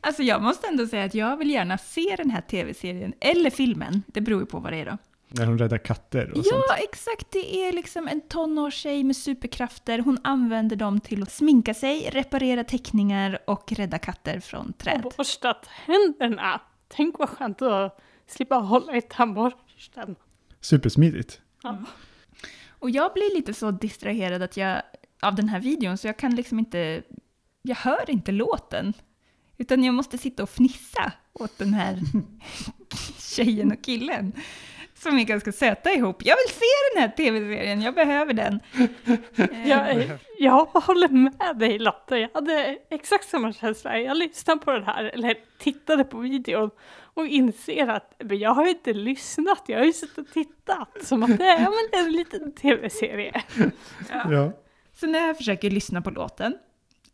alltså 0.00 0.22
jag 0.22 0.42
måste 0.42 0.68
ändå 0.68 0.86
säga 0.86 1.04
att 1.04 1.14
jag 1.14 1.36
vill 1.36 1.50
gärna 1.50 1.78
se 1.78 2.14
den 2.16 2.30
här 2.30 2.40
tv-serien, 2.40 3.12
eller 3.20 3.50
filmen, 3.50 4.02
det 4.06 4.20
beror 4.20 4.40
ju 4.40 4.46
på 4.46 4.58
vad 4.60 4.72
det 4.72 4.76
är 4.76 4.86
då. 4.86 4.98
När 5.32 5.46
hon 5.46 5.58
räddar 5.58 5.78
katter 5.78 6.30
och 6.30 6.38
Ja, 6.38 6.42
sånt. 6.42 6.64
exakt. 6.78 7.30
Det 7.30 7.56
är 7.68 7.72
liksom 7.72 8.08
en 8.08 8.20
tonårstjej 8.20 9.04
med 9.04 9.16
superkrafter. 9.16 9.98
Hon 9.98 10.18
använder 10.24 10.76
dem 10.76 11.00
till 11.00 11.22
att 11.22 11.32
sminka 11.32 11.74
sig, 11.74 12.10
reparera 12.12 12.64
teckningar 12.64 13.38
och 13.46 13.72
rädda 13.72 13.98
katter 13.98 14.40
från 14.40 14.72
träd. 14.72 15.04
Och 15.04 15.12
borstat 15.16 15.66
händerna. 15.66 16.60
Tänk 16.88 17.18
vad 17.18 17.28
skönt 17.28 17.62
att 17.62 18.00
slippa 18.26 18.54
hålla 18.54 18.96
i 18.96 19.02
tandborsten. 19.02 20.16
Supersmidigt. 20.60 21.40
Ja. 21.62 21.78
Och 22.68 22.90
jag 22.90 23.12
blir 23.12 23.34
lite 23.36 23.54
så 23.54 23.70
distraherad 23.70 24.42
att 24.42 24.56
jag, 24.56 24.82
av 25.22 25.34
den 25.34 25.48
här 25.48 25.60
videon 25.60 25.98
så 25.98 26.06
jag 26.06 26.16
kan 26.16 26.34
liksom 26.34 26.58
inte... 26.58 27.02
Jag 27.62 27.76
hör 27.76 28.10
inte 28.10 28.32
låten. 28.32 28.92
Utan 29.58 29.84
jag 29.84 29.94
måste 29.94 30.18
sitta 30.18 30.42
och 30.42 30.50
fnissa 30.50 31.12
åt 31.32 31.58
den 31.58 31.74
här 31.74 31.98
tjejen 33.18 33.72
och 33.72 33.82
killen. 33.84 34.32
Som 35.02 35.18
är 35.18 35.24
ganska 35.24 35.52
söta 35.52 35.92
ihop. 35.92 36.24
Jag 36.24 36.36
vill 36.36 36.54
se 36.54 36.66
den 36.94 37.02
här 37.02 37.08
tv-serien, 37.16 37.82
jag 37.82 37.94
behöver 37.94 38.32
den. 38.34 38.60
Jag, 39.66 40.10
jag 40.38 40.64
håller 40.64 41.08
med 41.08 41.56
dig 41.58 41.78
Lotta, 41.78 42.18
jag 42.18 42.28
hade 42.34 42.78
exakt 42.90 43.28
samma 43.28 43.52
känsla. 43.52 43.98
Jag 43.98 44.16
lyssnade 44.16 44.60
på 44.60 44.72
den 44.72 44.84
här, 44.84 45.04
eller 45.04 45.36
tittade 45.58 46.04
på 46.04 46.18
videon 46.18 46.70
och 47.14 47.26
inser 47.26 47.88
att 47.88 48.14
men 48.18 48.38
jag 48.38 48.50
har 48.50 48.66
inte 48.66 48.92
lyssnat, 48.92 49.62
jag 49.66 49.78
har 49.78 49.84
ju 49.84 49.92
suttit 49.92 50.18
och 50.18 50.32
tittat. 50.32 50.88
Som 51.02 51.22
att 51.22 51.38
det 51.38 51.46
är, 51.46 51.68
en 51.92 52.12
liten 52.12 52.52
tv-serie. 52.52 53.42
ja. 54.10 54.32
Ja. 54.32 54.52
Så 54.92 55.06
när 55.06 55.26
jag 55.26 55.36
försöker 55.36 55.70
lyssna 55.70 56.02
på 56.02 56.10
låten 56.10 56.54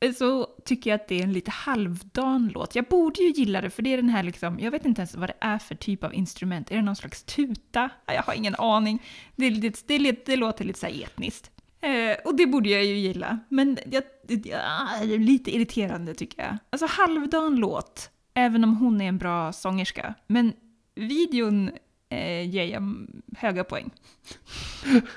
Eh, 0.01 0.13
så 0.13 0.47
tycker 0.65 0.91
jag 0.91 1.01
att 1.01 1.09
det 1.09 1.19
är 1.21 1.23
en 1.23 1.33
lite 1.33 1.51
halvdan 1.51 2.51
låt. 2.55 2.75
Jag 2.75 2.85
borde 2.85 3.23
ju 3.23 3.31
gilla 3.31 3.61
det 3.61 3.71
för 3.71 3.83
det 3.83 3.93
är 3.93 3.97
den 3.97 4.09
här 4.09 4.23
liksom, 4.23 4.61
jag 4.61 4.71
vet 4.71 4.85
inte 4.85 5.01
ens 5.01 5.17
vad 5.17 5.29
det 5.29 5.37
är 5.41 5.59
för 5.59 5.75
typ 5.75 6.05
av 6.05 6.15
instrument. 6.15 6.71
Är 6.71 6.77
det 6.77 6.83
någon 6.83 6.97
slags 6.97 7.23
tuta? 7.23 7.91
Jag 8.07 8.23
har 8.23 8.35
ingen 8.35 8.55
aning. 8.59 9.03
Det, 9.37 9.47
är 9.47 9.51
lite, 9.51 9.81
det, 9.87 9.95
är 9.95 9.99
lite, 9.99 10.33
det 10.33 10.37
låter 10.37 10.65
lite 10.65 10.79
så 10.79 10.87
här 10.87 11.03
etniskt. 11.03 11.51
Eh, 11.81 12.17
och 12.25 12.37
det 12.37 12.47
borde 12.47 12.69
jag 12.69 12.85
ju 12.85 12.95
gilla. 12.95 13.39
Men 13.49 13.79
jag, 13.91 14.03
det, 14.29 14.47
ja, 14.47 14.89
det 15.03 15.15
är 15.15 15.19
lite 15.19 15.57
irriterande 15.57 16.15
tycker 16.15 16.43
jag. 16.43 16.59
Alltså 16.71 16.87
halvdan 16.87 17.57
låt, 17.57 18.11
även 18.35 18.65
om 18.65 18.77
hon 18.77 19.01
är 19.01 19.09
en 19.09 19.19
bra 19.19 19.53
sångerska. 19.53 20.15
Men 20.27 20.53
videon 20.95 21.71
eh, 22.09 22.51
ger 22.51 22.65
jag 22.65 23.07
höga 23.37 23.65
poäng. 23.65 23.91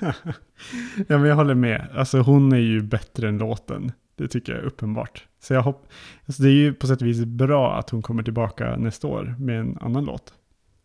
ja, 1.08 1.18
men 1.18 1.24
jag 1.24 1.36
håller 1.36 1.54
med. 1.54 1.88
Alltså 1.94 2.18
hon 2.18 2.52
är 2.52 2.56
ju 2.56 2.82
bättre 2.82 3.28
än 3.28 3.38
låten. 3.38 3.92
Det 4.20 4.28
tycker 4.28 4.52
jag 4.52 4.62
är 4.62 4.66
uppenbart. 4.66 5.26
Så 5.38 5.54
jag 5.54 5.62
hopp... 5.62 5.88
alltså, 6.26 6.42
det 6.42 6.48
är 6.48 6.52
ju 6.52 6.74
på 6.74 6.86
sätt 6.86 7.00
och 7.02 7.06
vis 7.08 7.24
bra 7.24 7.78
att 7.78 7.90
hon 7.90 8.02
kommer 8.02 8.22
tillbaka 8.22 8.76
nästa 8.76 9.06
år 9.06 9.34
med 9.38 9.60
en 9.60 9.78
annan 9.80 10.04
låt. 10.04 10.34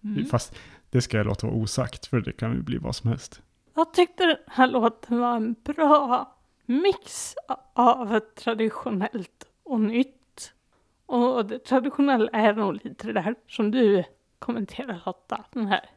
Mm. 0.04 0.26
Fast 0.26 0.56
det 0.90 1.02
ska 1.02 1.18
jag 1.18 1.26
låta 1.26 1.48
vara 1.48 1.56
osagt, 1.56 2.06
för 2.06 2.22
det 2.22 2.32
kan 2.32 2.54
ju 2.54 2.62
bli 2.62 2.78
vad 2.78 2.96
som 2.96 3.10
helst. 3.10 3.42
Jag 3.76 3.94
tyckte 3.94 4.26
den 4.26 4.38
här 4.48 4.68
låten 4.68 5.20
var 5.20 5.36
en 5.36 5.56
bra 5.64 6.36
mix 6.66 7.36
av 7.74 8.20
traditionellt 8.20 9.46
och 9.64 9.80
nytt. 9.82 10.54
Och 11.06 11.46
det 11.46 11.60
traditionella 11.60 12.30
är 12.30 12.54
nog 12.54 12.74
lite 12.84 13.08
det 13.08 13.14
där 13.14 13.36
som 13.48 13.72
du 13.72 14.04
kommenterar 14.40 15.02
Lotta, 15.06 15.46
den 15.54 15.68
här 15.68 15.90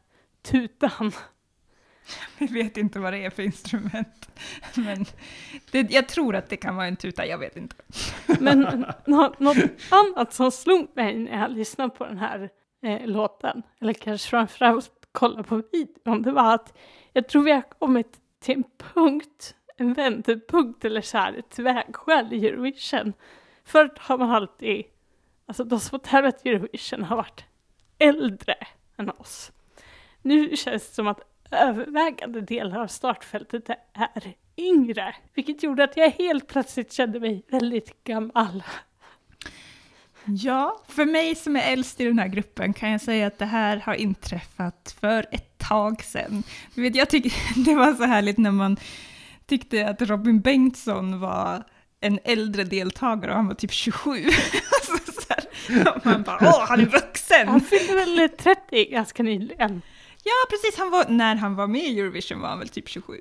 tutan. 0.42 1.12
Vi 2.38 2.46
vet 2.46 2.76
inte 2.76 3.00
vad 3.00 3.12
det 3.12 3.24
är 3.24 3.30
för 3.30 3.42
instrument. 3.42 4.28
Men 4.74 5.04
det, 5.70 5.90
jag 5.90 6.08
tror 6.08 6.36
att 6.36 6.48
det 6.48 6.56
kan 6.56 6.76
vara 6.76 6.86
en 6.86 6.96
tuta, 6.96 7.26
jag 7.26 7.38
vet 7.38 7.56
inte. 7.56 7.76
Men 8.40 8.86
något 9.38 9.56
annat 9.90 10.32
som 10.32 10.50
slog 10.50 10.88
mig 10.94 11.18
när 11.18 11.40
jag 11.40 11.50
lyssnade 11.50 11.90
på 11.90 12.04
den 12.04 12.18
här 12.18 12.50
eh, 12.82 13.06
låten, 13.06 13.62
eller 13.80 13.92
kanske 13.92 14.30
framförallt 14.30 14.92
kolla 15.12 15.42
på 15.42 15.62
videon, 15.72 16.22
det 16.22 16.32
var 16.32 16.54
att 16.54 16.78
jag 17.12 17.28
tror 17.28 17.42
vi 17.42 17.52
har 17.52 17.62
kommit 17.78 18.20
till 18.40 18.54
en 18.54 18.64
punkt, 18.94 19.54
en 19.76 19.94
vändpunkt 19.94 20.84
eller 20.84 21.00
så 21.00 21.18
här 21.18 21.32
ett 21.32 21.58
vägskäl 21.58 22.32
i 22.32 22.48
Eurovision. 22.48 23.12
Förut 23.64 23.98
har 23.98 24.18
man 24.18 24.30
alltid, 24.30 24.84
alltså 25.46 25.64
de 25.64 25.80
som 25.80 25.98
har 26.00 26.08
tävlat 26.08 26.46
i 26.46 26.48
Eurovision 26.48 27.02
har 27.02 27.16
varit 27.16 27.44
äldre 27.98 28.54
än 28.96 29.10
oss. 29.10 29.52
Nu 30.22 30.56
känns 30.56 30.88
det 30.88 30.94
som 30.94 31.06
att 31.06 31.20
övervägande 31.50 32.40
delar 32.40 32.78
av 32.78 32.86
startfältet 32.86 33.70
är 33.94 34.34
yngre, 34.56 35.14
vilket 35.34 35.62
gjorde 35.62 35.84
att 35.84 35.96
jag 35.96 36.10
helt 36.10 36.46
plötsligt 36.46 36.92
kände 36.92 37.20
mig 37.20 37.42
väldigt 37.50 38.04
gammal. 38.04 38.62
Ja, 40.24 40.82
för 40.88 41.04
mig 41.04 41.34
som 41.34 41.56
är 41.56 41.72
äldst 41.72 42.00
i 42.00 42.04
den 42.04 42.18
här 42.18 42.28
gruppen 42.28 42.72
kan 42.72 42.90
jag 42.90 43.00
säga 43.00 43.26
att 43.26 43.38
det 43.38 43.46
här 43.46 43.76
har 43.76 43.94
inträffat 43.94 44.96
för 45.00 45.26
ett 45.30 45.58
tag 45.58 46.02
sedan. 46.02 46.42
Du 46.74 46.82
vet, 46.82 46.94
jag 46.94 47.10
tycker 47.10 47.32
det 47.64 47.74
var 47.74 47.94
så 47.94 48.04
härligt 48.04 48.38
när 48.38 48.50
man 48.50 48.76
tyckte 49.46 49.88
att 49.88 50.02
Robin 50.02 50.40
Bengtsson 50.40 51.20
var 51.20 51.64
en 52.00 52.18
äldre 52.24 52.64
deltagare 52.64 53.30
och 53.30 53.36
han 53.36 53.46
var 53.46 53.54
typ 53.54 53.72
27. 53.72 54.10
alltså, 54.24 55.12
så 55.12 55.34
här, 55.34 56.00
man 56.04 56.22
bara 56.22 56.38
åh, 56.40 56.64
han 56.68 56.80
är 56.80 56.86
vuxen! 56.86 57.48
Han 57.48 57.60
fyllde 57.60 57.94
väl 57.94 58.28
30 58.28 58.84
ganska 58.90 59.22
nyligen. 59.22 59.82
Ja, 60.28 60.46
precis, 60.50 60.78
han 60.78 60.90
var, 60.90 61.08
när 61.08 61.34
han 61.36 61.54
var 61.54 61.66
med 61.66 61.80
i 61.80 62.00
Eurovision 62.00 62.40
var 62.40 62.48
han 62.48 62.58
väl 62.58 62.68
typ 62.68 62.88
27 62.88 63.20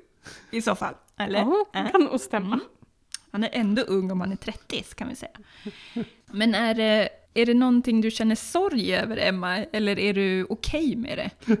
i 0.50 0.62
så 0.62 0.74
fall, 0.74 0.94
eller? 1.18 1.38
Äh. 1.38 1.84
det 1.84 1.90
kan 1.92 2.00
nog 2.04 2.20
stämma. 2.20 2.54
Mm. 2.54 2.66
Han 3.30 3.44
är 3.44 3.50
ändå 3.52 3.82
ung 3.82 4.10
om 4.10 4.20
han 4.20 4.32
är 4.32 4.36
30 4.36 4.82
kan 4.82 5.08
vi 5.08 5.16
säga. 5.16 5.38
Men 6.26 6.54
är 6.54 6.74
det, 6.74 7.08
är 7.34 7.46
det 7.46 7.54
någonting 7.54 8.00
du 8.00 8.10
känner 8.10 8.34
sorg 8.34 8.94
över 8.94 9.16
Emma, 9.16 9.56
eller 9.56 9.98
är 9.98 10.14
du 10.14 10.46
okej 10.50 10.96
med 10.96 11.18
det? 11.18 11.56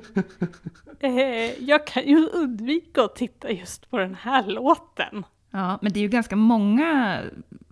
Eh, 1.00 1.64
jag 1.64 1.86
kan 1.86 2.02
ju 2.06 2.26
undvika 2.28 3.02
att 3.02 3.16
titta 3.16 3.50
just 3.50 3.90
på 3.90 3.98
den 3.98 4.14
här 4.14 4.46
låten. 4.46 5.24
Ja, 5.50 5.78
men 5.82 5.92
det 5.92 6.00
är 6.00 6.02
ju 6.02 6.08
ganska 6.08 6.36
många 6.36 7.22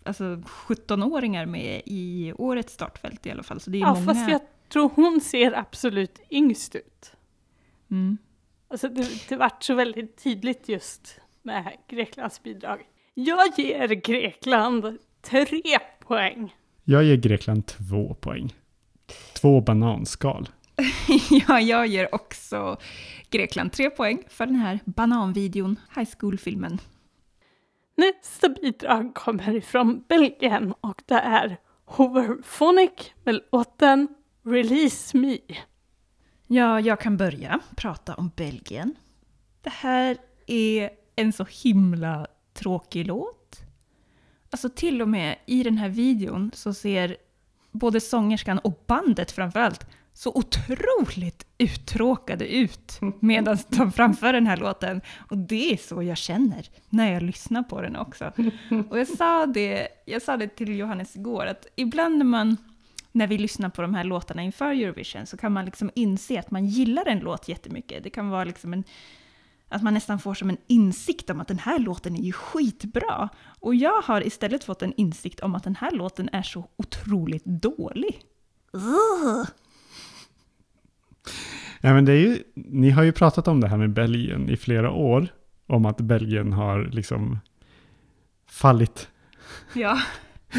alltså 0.04 0.24
17-åringar 0.24 1.46
med 1.46 1.82
i 1.86 2.32
årets 2.38 2.72
startfält 2.72 3.26
i 3.26 3.30
alla 3.30 3.42
fall. 3.42 3.60
Så 3.60 3.70
det 3.70 3.78
är 3.78 3.80
Ja, 3.80 3.94
många... 3.94 4.06
fast 4.06 4.30
jag 4.30 4.40
tror 4.68 4.90
hon 4.94 5.20
ser 5.20 5.52
absolut 5.58 6.20
yngst 6.30 6.74
ut. 6.74 7.12
Mm. 7.90 8.18
Alltså 8.68 8.88
det, 8.88 9.28
det 9.28 9.36
vart 9.36 9.62
så 9.62 9.74
väldigt 9.74 10.22
tydligt 10.22 10.68
just 10.68 11.20
med 11.42 11.72
Greklands 11.88 12.42
bidrag. 12.42 12.80
Jag 13.14 13.58
ger 13.58 13.88
Grekland 13.88 14.98
tre 15.22 15.78
poäng. 16.00 16.54
Jag 16.84 17.04
ger 17.04 17.16
Grekland 17.16 17.66
två 17.66 18.14
poäng. 18.14 18.54
Två 19.34 19.60
bananskal. 19.60 20.48
ja, 21.48 21.60
jag 21.60 21.86
ger 21.86 22.14
också 22.14 22.76
Grekland 23.30 23.72
tre 23.72 23.90
poäng 23.90 24.22
för 24.28 24.46
den 24.46 24.54
här 24.54 24.80
bananvideon, 24.84 25.78
high 25.96 26.10
school-filmen. 26.18 26.78
Nästa 27.96 28.48
bidrag 28.48 29.14
kommer 29.14 29.54
ifrån 29.54 30.04
Belgien 30.08 30.74
och 30.80 31.02
det 31.06 31.14
är 31.14 31.56
Hoverphonic 31.84 33.12
med 33.24 33.40
låten 33.52 34.08
Release 34.44 35.16
Me. 35.16 35.38
Ja, 36.46 36.80
jag 36.80 37.00
kan 37.00 37.16
börja 37.16 37.60
prata 37.76 38.14
om 38.14 38.30
Belgien. 38.36 38.94
Det 39.60 39.70
här 39.70 40.16
är 40.46 40.90
en 41.16 41.32
så 41.32 41.46
himla 41.62 42.26
tråkig 42.54 43.06
låt. 43.06 43.60
Alltså 44.50 44.68
till 44.68 45.02
och 45.02 45.08
med 45.08 45.36
i 45.46 45.62
den 45.62 45.78
här 45.78 45.88
videon 45.88 46.50
så 46.54 46.74
ser 46.74 47.16
både 47.72 48.00
sångerskan 48.00 48.58
och 48.58 48.84
bandet 48.86 49.32
framförallt 49.32 49.86
så 50.12 50.32
otroligt 50.34 51.46
uttråkade 51.58 52.54
ut 52.54 52.98
medan 53.20 53.58
de 53.68 53.92
framför 53.92 54.32
den 54.32 54.46
här 54.46 54.56
låten. 54.56 55.00
Och 55.30 55.38
det 55.38 55.72
är 55.72 55.76
så 55.76 56.02
jag 56.02 56.16
känner 56.16 56.68
när 56.88 57.12
jag 57.12 57.22
lyssnar 57.22 57.62
på 57.62 57.80
den 57.80 57.96
också. 57.96 58.32
Och 58.90 58.98
jag 58.98 59.08
sa 59.08 59.46
det, 59.46 59.88
jag 60.06 60.22
sa 60.22 60.36
det 60.36 60.48
till 60.48 60.78
Johannes 60.78 61.16
igår, 61.16 61.46
att 61.46 61.66
ibland 61.76 62.18
när 62.18 62.24
man 62.24 62.56
när 63.16 63.26
vi 63.26 63.38
lyssnar 63.38 63.68
på 63.68 63.82
de 63.82 63.94
här 63.94 64.04
låtarna 64.04 64.42
inför 64.42 64.70
Eurovision 64.70 65.26
så 65.26 65.36
kan 65.36 65.52
man 65.52 65.64
liksom 65.64 65.90
inse 65.94 66.38
att 66.38 66.50
man 66.50 66.66
gillar 66.66 67.06
en 67.06 67.18
låt 67.18 67.48
jättemycket. 67.48 68.04
Det 68.04 68.10
kan 68.10 68.28
vara 68.28 68.44
liksom 68.44 68.72
en, 68.72 68.84
att 69.68 69.82
man 69.82 69.94
nästan 69.94 70.18
får 70.18 70.34
som 70.34 70.50
en 70.50 70.56
insikt 70.66 71.30
om 71.30 71.40
att 71.40 71.48
den 71.48 71.58
här 71.58 71.78
låten 71.78 72.16
är 72.16 72.22
ju 72.22 72.32
skitbra. 72.32 73.28
Och 73.60 73.74
jag 73.74 74.02
har 74.02 74.26
istället 74.26 74.64
fått 74.64 74.82
en 74.82 74.92
insikt 74.96 75.40
om 75.40 75.54
att 75.54 75.64
den 75.64 75.76
här 75.76 75.90
låten 75.90 76.28
är 76.32 76.42
så 76.42 76.68
otroligt 76.76 77.44
dålig. 77.44 78.20
Ugh. 78.72 79.48
Ja, 81.80 81.94
men 81.94 82.04
det 82.04 82.12
är 82.12 82.16
ju, 82.16 82.42
ni 82.54 82.90
har 82.90 83.02
ju 83.02 83.12
pratat 83.12 83.48
om 83.48 83.60
det 83.60 83.68
här 83.68 83.76
med 83.76 83.92
Belgien 83.92 84.50
i 84.50 84.56
flera 84.56 84.90
år. 84.90 85.28
Om 85.66 85.86
att 85.86 86.00
Belgien 86.00 86.52
har 86.52 86.84
liksom 86.84 87.38
fallit. 88.46 89.08
Ja. 89.74 89.98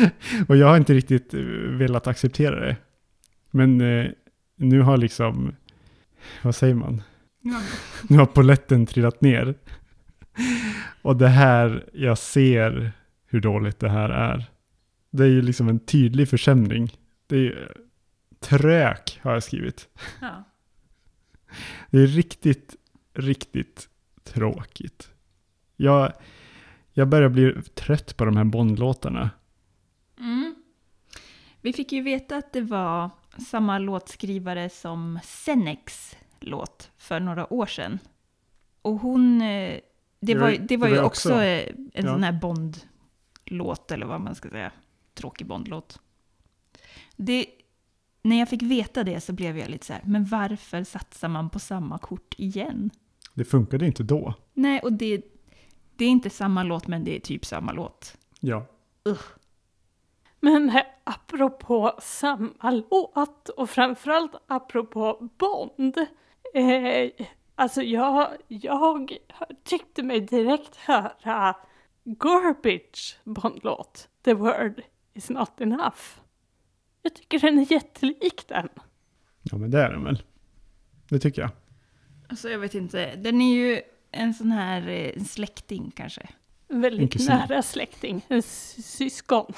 Och 0.47 0.57
jag 0.57 0.67
har 0.67 0.77
inte 0.77 0.93
riktigt 0.93 1.33
eh, 1.33 1.39
velat 1.77 2.07
acceptera 2.07 2.59
det. 2.59 2.75
Men 3.51 3.81
eh, 3.81 4.11
nu 4.55 4.81
har 4.81 4.97
liksom, 4.97 5.55
vad 6.41 6.55
säger 6.55 6.75
man? 6.75 7.01
Nu 8.07 8.17
har 8.17 8.25
poletten 8.25 8.85
trillat 8.85 9.21
ner. 9.21 9.55
Och 11.01 11.15
det 11.17 11.27
här, 11.27 11.89
jag 11.93 12.17
ser 12.17 12.91
hur 13.25 13.41
dåligt 13.41 13.79
det 13.79 13.89
här 13.89 14.09
är. 14.09 14.45
Det 15.11 15.23
är 15.23 15.27
ju 15.27 15.41
liksom 15.41 15.69
en 15.69 15.79
tydlig 15.79 16.29
försämring. 16.29 16.91
Det 17.27 17.35
är 17.35 17.39
ju 17.39 17.67
trök 18.39 19.19
har 19.23 19.33
jag 19.33 19.43
skrivit. 19.43 19.89
ja. 20.21 20.43
Det 21.89 21.99
är 21.99 22.07
riktigt, 22.07 22.75
riktigt 23.13 23.89
tråkigt. 24.23 25.09
Jag, 25.75 26.13
jag 26.93 27.07
börjar 27.07 27.29
bli 27.29 27.53
trött 27.75 28.17
på 28.17 28.25
de 28.25 28.37
här 28.37 28.43
Bondlåtarna. 28.43 29.29
Mm. 30.19 30.55
Vi 31.61 31.73
fick 31.73 31.91
ju 31.91 32.01
veta 32.01 32.37
att 32.37 32.53
det 32.53 32.61
var 32.61 33.09
samma 33.49 33.79
låtskrivare 33.79 34.69
som 34.69 35.19
Senex 35.23 36.15
låt 36.39 36.91
för 36.97 37.19
några 37.19 37.53
år 37.53 37.65
sedan. 37.65 37.99
Och 38.81 38.93
hon, 38.99 39.41
eh, 39.41 39.79
det, 40.19 40.35
var, 40.35 40.51
det 40.51 40.77
var 40.77 40.87
ju 40.87 41.01
också, 41.01 41.33
eh, 41.33 41.67
en 41.93 42.05
ja. 42.05 42.13
sån 42.13 42.23
här 42.23 42.31
Bond-låt, 42.31 43.91
eller 43.91 44.05
vad 44.05 44.21
man 44.21 44.35
ska 44.35 44.49
säga. 44.49 44.71
Tråkig 45.13 45.47
Bond-låt. 45.47 45.99
Det, 47.15 47.45
när 48.21 48.39
jag 48.39 48.49
fick 48.49 48.61
veta 48.61 49.03
det 49.03 49.21
så 49.21 49.33
blev 49.33 49.57
jag 49.57 49.69
lite 49.69 49.85
så 49.85 49.93
här, 49.93 50.01
men 50.05 50.25
varför 50.25 50.83
satsar 50.83 51.27
man 51.27 51.49
på 51.49 51.59
samma 51.59 51.97
kort 51.97 52.35
igen? 52.37 52.89
Det 53.33 53.45
funkade 53.45 53.85
inte 53.85 54.03
då. 54.03 54.33
Nej, 54.53 54.79
och 54.79 54.93
det, 54.93 55.21
det 55.95 56.05
är 56.05 56.09
inte 56.09 56.29
samma 56.29 56.63
låt, 56.63 56.87
men 56.87 57.03
det 57.03 57.15
är 57.15 57.19
typ 57.19 57.45
samma 57.45 57.71
låt. 57.71 58.17
Ja. 58.39 58.65
Men 60.39 60.69
eh, 60.69 60.81
apropå 61.03 61.93
samma 62.01 62.71
låt 62.71 63.49
och 63.49 63.69
framförallt 63.69 64.31
apropå 64.47 65.29
Bond. 65.37 65.97
Eh, 66.53 67.25
alltså 67.55 67.81
jag, 67.81 68.27
jag 68.47 69.17
tyckte 69.63 70.03
mig 70.03 70.21
direkt 70.21 70.75
höra 70.75 71.55
Garbage 72.03 73.19
Bond-låt. 73.23 74.09
The 74.23 74.33
word 74.33 74.81
is 75.13 75.29
not 75.29 75.61
enough. 75.61 75.99
Jag 77.01 77.15
tycker 77.15 77.39
den 77.39 77.59
är 77.59 77.71
jättelik 77.71 78.47
den. 78.47 78.69
Ja, 79.43 79.57
men 79.57 79.71
det 79.71 79.81
är 79.83 79.89
den 79.89 80.03
väl. 80.03 80.23
Det 81.09 81.19
tycker 81.19 81.41
jag. 81.41 81.51
Alltså 82.29 82.49
jag 82.49 82.59
vet 82.59 82.75
inte, 82.75 83.15
den 83.15 83.41
är 83.41 83.55
ju 83.55 83.81
en 84.11 84.33
sån 84.33 84.51
här 84.51 84.87
eh, 84.87 85.11
en 85.17 85.25
släkting 85.25 85.91
kanske. 85.95 86.29
En 86.69 86.81
väldigt 86.81 87.27
nära 87.29 87.61
släkting, 87.61 88.25
en 88.27 88.41
sy- 88.41 88.81
syskon. 88.81 89.53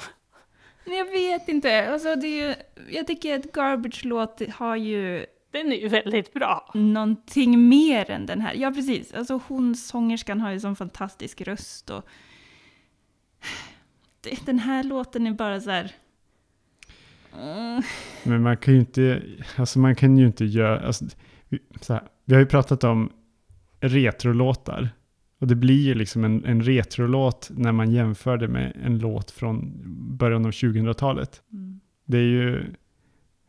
Men 0.90 0.98
Jag 0.98 1.10
vet 1.10 1.48
inte, 1.48 1.92
alltså 1.92 2.16
det 2.16 2.26
är 2.26 2.48
ju, 2.48 2.54
jag 2.96 3.06
tycker 3.06 3.38
att 3.38 3.52
Garbage-låt 3.52 4.42
har 4.54 4.76
ju 4.76 5.26
Den 5.50 5.72
är 5.72 5.76
ju 5.76 5.88
väldigt 5.88 6.32
bra. 6.34 6.70
någonting 6.74 7.68
mer 7.68 8.10
än 8.10 8.26
den 8.26 8.40
här. 8.40 8.54
Ja, 8.54 8.70
precis. 8.70 9.14
Alltså 9.14 9.40
hon, 9.48 9.74
sångerskan, 9.76 10.40
har 10.40 10.50
ju 10.50 10.60
sån 10.60 10.76
fantastisk 10.76 11.40
röst 11.40 11.90
och... 11.90 12.04
Den 14.44 14.58
här 14.58 14.84
låten 14.84 15.26
är 15.26 15.32
bara 15.32 15.60
så 15.60 15.70
här... 15.70 15.92
Mm. 17.42 17.82
Men 18.22 18.42
man 18.42 18.56
kan 18.56 18.74
ju 18.74 18.80
inte, 18.80 19.22
alltså 19.56 19.78
man 19.78 19.94
kan 19.96 20.16
ju 20.18 20.26
inte 20.26 20.44
göra, 20.44 20.86
alltså, 20.86 21.04
vi- 21.48 21.62
så 21.80 21.92
här, 21.92 22.02
vi 22.24 22.34
har 22.34 22.40
ju 22.40 22.46
pratat 22.46 22.84
om 22.84 23.12
retrolåtar. 23.80 24.88
Och 25.40 25.46
det 25.46 25.54
blir 25.54 25.82
ju 25.86 25.94
liksom 25.94 26.24
en, 26.24 26.44
en 26.44 26.62
retrolåt 26.62 27.50
när 27.52 27.72
man 27.72 27.90
jämför 27.90 28.36
det 28.36 28.48
med 28.48 28.76
en 28.84 28.98
låt 28.98 29.30
från 29.30 29.72
början 30.16 30.46
av 30.46 30.50
2000-talet. 30.50 31.42
Mm. 31.52 31.80
Det 32.04 32.18
är 32.18 32.22
ju 32.22 32.74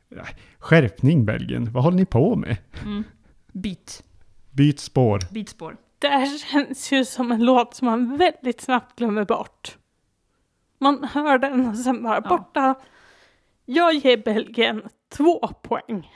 ja, 0.09 0.23
skärpning 0.59 1.25
Belgien. 1.25 1.71
Vad 1.71 1.83
håller 1.83 1.97
ni 1.97 2.05
på 2.05 2.35
med? 2.35 2.57
Mm. 2.83 3.03
Byt. 3.51 4.03
Byt 4.51 4.79
spår. 4.79 5.19
Byt 5.31 5.49
spår. 5.49 5.77
Det 5.99 6.07
här 6.07 6.37
känns 6.51 6.91
ju 6.93 7.05
som 7.05 7.31
en 7.31 7.45
låt 7.45 7.75
som 7.75 7.85
man 7.85 8.17
väldigt 8.17 8.61
snabbt 8.61 8.97
glömmer 8.97 9.25
bort. 9.25 9.77
Man 10.79 11.03
hör 11.03 11.37
den 11.37 11.67
och 11.67 11.77
sen 11.77 12.03
bara 12.03 12.21
Ja. 12.23 12.29
borta. 12.29 12.75
Jag 13.65 13.93
ger 13.93 14.17
Belgien 14.17 14.81
två 15.17 15.47
poäng. 15.47 16.11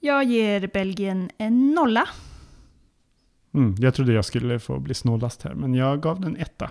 Jag 0.00 0.24
ger 0.24 0.70
Belgien 0.72 1.30
en 1.38 1.74
nolla. 1.74 2.08
Mm, 3.56 3.74
jag 3.78 3.94
trodde 3.94 4.12
jag 4.12 4.24
skulle 4.24 4.58
få 4.58 4.78
bli 4.78 4.94
snålast 4.94 5.42
här, 5.42 5.54
men 5.54 5.74
jag 5.74 6.00
gav 6.02 6.20
den 6.20 6.36
etta. 6.36 6.70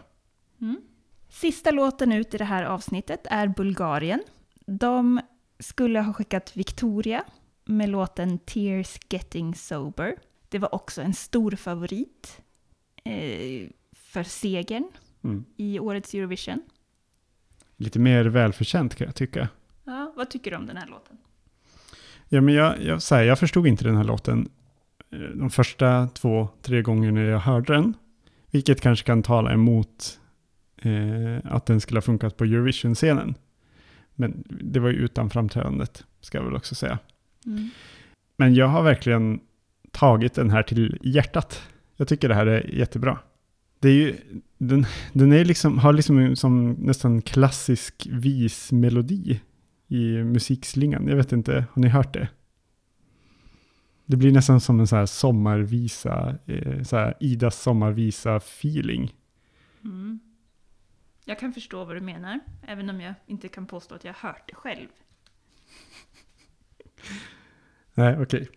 Mm. 0.62 0.82
Sista 1.30 1.71
låten 1.71 2.12
ut 2.12 2.34
i 2.34 2.38
det 2.38 2.45
här 2.45 2.63
avsnittet 2.63 3.21
är 3.24 3.48
Bulgarien. 3.48 4.24
De 4.65 5.21
skulle 5.60 6.00
ha 6.02 6.13
skickat 6.13 6.58
Victoria 6.58 7.24
med 7.65 7.89
låten 7.89 8.38
Tears 8.39 8.98
Getting 9.10 9.56
Sober. 9.56 10.15
Det 10.50 10.60
var 10.60 10.76
också 10.76 11.02
en 11.02 11.13
stor 11.13 11.52
favorit 11.52 12.41
eh, 13.04 13.69
för 13.93 14.24
segern 14.24 14.91
Mm. 15.24 15.45
i 15.58 15.80
årets 15.80 16.13
Eurovision. 16.13 16.62
Lite 17.78 18.00
mer 18.00 18.26
välförtjänt 18.26 18.95
kan 18.95 19.06
jag 19.06 19.15
tycka. 19.15 19.50
Ja, 19.84 20.13
vad 20.15 20.30
tycker 20.30 20.52
du 20.52 20.58
om 20.58 20.65
den 20.65 20.78
här 20.78 20.88
låten? 20.88 21.17
Ja, 22.30 22.41
men 22.41 22.54
jag, 22.54 22.82
jag, 22.84 23.02
så 23.02 23.15
här, 23.15 23.24
jag 23.24 23.39
förstod 23.39 23.67
inte 23.67 23.84
den 23.84 23.98
här 23.98 24.04
låten 24.04 24.50
de 25.36 25.49
första 25.49 26.08
två, 26.08 26.47
tre 26.62 26.82
gångerna 26.82 27.21
jag 27.21 27.39
hörde 27.39 27.73
den. 27.73 27.93
Vilket 28.51 28.82
kanske 28.82 29.06
kan 29.06 29.23
tala 29.23 29.54
emot 29.54 30.19
eh, 30.82 31.38
att 31.43 31.65
den 31.65 31.82
skulle 31.82 31.97
ha 31.97 32.01
funkat 32.01 32.38
på 32.38 32.43
Eurovision-scenen. 32.43 33.36
Men 34.15 34.43
det 34.47 34.80
var 34.80 34.89
ju 34.89 34.95
utan 34.95 35.30
framträdandet, 35.30 36.04
ska 36.21 36.38
jag 36.38 36.45
väl 36.45 36.56
också 36.56 36.75
säga. 36.75 36.99
Mm. 37.45 37.69
Men 38.38 38.56
jag 38.56 38.67
har 38.67 38.84
verkligen 38.84 39.39
tagit 39.91 40.34
den 40.34 40.49
här 40.49 40.63
till 40.63 40.99
hjärtat. 41.04 41.62
Jag 41.95 42.08
tycker 42.08 42.30
det 42.30 42.36
här 42.36 42.45
är 42.45 42.75
jättebra. 42.75 43.19
Det 43.80 43.89
är 43.89 43.93
ju, 43.93 44.15
den, 44.58 44.86
den 45.13 45.34
är 45.34 45.45
liksom, 45.45 45.78
har 45.78 45.93
liksom 45.93 46.36
som 46.36 46.71
nästan 46.71 47.21
klassisk 47.21 48.08
vismelodi 48.12 49.41
i 49.88 50.23
musikslingan. 50.23 51.08
Jag 51.08 51.15
vet 51.15 51.32
inte, 51.32 51.65
har 51.71 51.82
ni 51.82 51.88
hört 51.88 52.13
det? 52.13 52.28
Det 54.06 54.18
blir 54.18 54.32
nästan 54.32 54.62
som 54.62 54.80
en 54.80 54.88
så 54.88 54.96
här 54.96 55.06
sommarvisa, 55.06 56.36
eh, 56.46 56.84
så 56.84 56.98
här 56.98 57.18
Idas 57.20 57.68
sommarvisa-feeling. 57.68 59.15
Mm. 59.84 60.20
Jag 61.26 61.39
kan 61.39 61.54
förstå 61.54 61.86
vad 61.86 61.96
du 61.96 62.02
menar, 62.02 62.39
även 62.68 62.89
om 62.89 63.02
jag 63.02 63.13
inte 63.26 63.48
kan 63.48 63.65
påstå 63.65 63.96
att 63.96 64.04
jag 64.04 64.13
hört 64.13 64.44
det 64.48 64.56
själv. 64.56 64.88
Nej, 67.94 68.18
okej. 68.22 68.50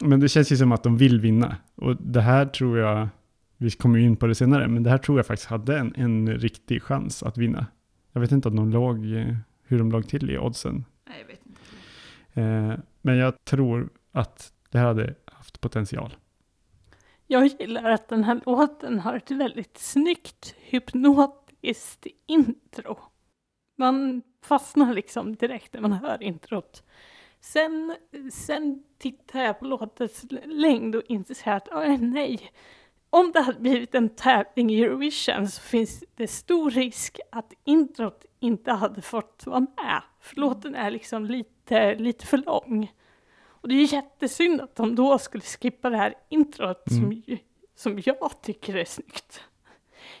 Men 0.00 0.20
det 0.20 0.28
känns 0.28 0.52
ju 0.52 0.56
som 0.56 0.72
att 0.72 0.82
de 0.82 0.96
vill 0.96 1.20
vinna. 1.20 1.56
Och 1.74 1.96
det 1.96 2.20
här 2.20 2.46
tror 2.46 2.78
jag, 2.78 3.08
vi 3.56 3.70
kommer 3.70 3.98
ju 3.98 4.04
in 4.04 4.16
på 4.16 4.26
det 4.26 4.34
senare, 4.34 4.68
men 4.68 4.82
det 4.82 4.90
här 4.90 4.98
tror 4.98 5.18
jag 5.18 5.26
faktiskt 5.26 5.50
hade 5.50 5.78
en, 5.78 5.94
en 5.96 6.38
riktig 6.38 6.82
chans 6.82 7.22
att 7.22 7.38
vinna. 7.38 7.66
Jag 8.12 8.20
vet 8.20 8.32
inte 8.32 8.48
om 8.48 8.56
de 8.56 8.70
låg, 8.70 9.12
eh, 9.12 9.36
hur 9.62 9.78
de 9.78 9.92
låg 9.92 10.08
till 10.08 10.30
i 10.30 10.38
oddsen. 10.38 10.84
Nej, 11.08 11.16
jag 11.20 11.26
vet 11.26 11.40
inte. 11.46 11.60
Eh, 12.40 12.78
men 13.02 13.16
jag 13.16 13.44
tror 13.44 13.88
att 14.12 14.52
det 14.70 14.78
här 14.78 14.86
hade 14.86 15.14
haft 15.24 15.60
potential. 15.60 16.16
Jag 17.26 17.46
gillar 17.46 17.90
att 17.90 18.08
den 18.08 18.24
här 18.24 18.40
låten 18.46 18.98
har 18.98 19.16
ett 19.16 19.30
väldigt 19.30 19.78
snyggt 19.78 20.54
hypnotiskt 20.58 22.06
intro. 22.26 22.98
Man 23.76 24.22
fastnar 24.42 24.94
liksom 24.94 25.36
direkt 25.36 25.72
när 25.72 25.80
man 25.80 25.92
hör 25.92 26.22
introt. 26.22 26.82
Sen, 27.40 27.96
sen 28.32 28.82
tittar 28.98 29.40
jag 29.40 29.58
på 29.58 29.64
låtens 29.64 30.24
längd 30.44 30.96
och 30.96 31.02
inser 31.08 31.52
att 31.52 31.68
oh, 31.68 31.98
nej, 31.98 32.50
om 33.10 33.32
det 33.32 33.40
hade 33.40 33.60
blivit 33.60 33.94
en 33.94 34.08
tävling 34.08 34.70
i 34.70 34.82
Eurovision 34.82 35.48
så 35.48 35.60
finns 35.60 36.04
det 36.14 36.28
stor 36.28 36.70
risk 36.70 37.20
att 37.32 37.52
introt 37.64 38.24
inte 38.40 38.72
hade 38.72 39.02
fått 39.02 39.46
vara 39.46 39.60
med. 39.60 40.02
För 40.20 40.36
låten 40.36 40.74
är 40.74 40.90
liksom 40.90 41.24
lite, 41.24 41.94
lite 41.94 42.26
för 42.26 42.38
lång. 42.38 42.92
Och 43.68 43.74
det 43.74 43.80
är 43.80 43.92
jättesynd 43.92 44.60
att 44.60 44.76
de 44.76 44.94
då 44.94 45.18
skulle 45.18 45.42
skippa 45.44 45.90
det 45.90 45.96
här 45.96 46.14
introt 46.28 46.90
Mm. 46.90 47.22
som, 47.22 47.38
som 47.76 48.02
jag 48.04 48.42
tycker 48.42 48.76
är 48.76 48.84
snyggt. 48.84 49.40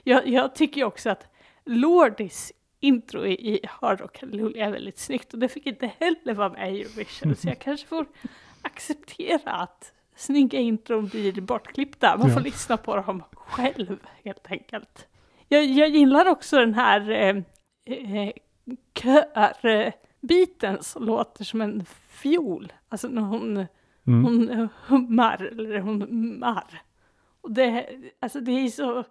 Jag, 0.02 0.28
jag 0.28 0.54
tycker 0.54 0.84
också 0.84 1.10
att 1.10 1.26
Lordis 1.64 2.52
intro 2.80 3.26
i, 3.26 3.32
i 3.54 3.60
Hard 3.68 4.00
Rock 4.00 4.20
Hallelujah 4.20 4.68
är 4.68 4.72
väldigt 4.72 4.98
snyggt 4.98 5.32
och 5.32 5.38
det 5.38 5.48
fick 5.48 5.66
inte 5.66 5.90
heller 5.98 6.34
vara 6.34 6.48
med 6.48 6.74
i 6.74 6.80
Eurovision 6.80 7.36
så 7.36 7.48
jag 7.48 7.58
kanske 7.60 7.86
får 7.86 8.06
acceptera 8.62 9.52
att 9.52 9.92
snygga 10.16 10.58
intron 10.58 11.06
blir 11.08 11.40
bortklippta. 11.40 12.16
Man 12.18 12.30
får 12.30 12.40
Ja. 12.40 12.44
lyssna 12.44 12.76
på 12.76 12.96
dem 12.96 13.22
själv 13.32 13.98
helt 14.24 14.50
enkelt. 14.50 15.06
Jag, 15.48 15.64
jag 15.64 15.88
gillar 15.88 16.26
också 16.28 16.56
den 16.56 16.74
här 16.74 17.10
eh, 17.10 17.36
eh, 17.94 18.32
som 20.80 21.04
låter 21.04 21.44
som 21.44 21.60
en 21.60 21.84
fiol. 22.08 22.72
Alltså 22.88 23.08
när 23.08 23.22
hon, 23.22 23.66
Mm. 24.06 24.24
hon 24.24 24.68
hummar 24.86 25.42
eller 25.52 25.78
hon 25.78 26.02
ummar. 26.02 26.82
Och 27.40 27.52
det, 27.52 27.86
alltså 28.20 28.40
det 28.40 28.52
är 28.52 28.68
så 28.68 29.04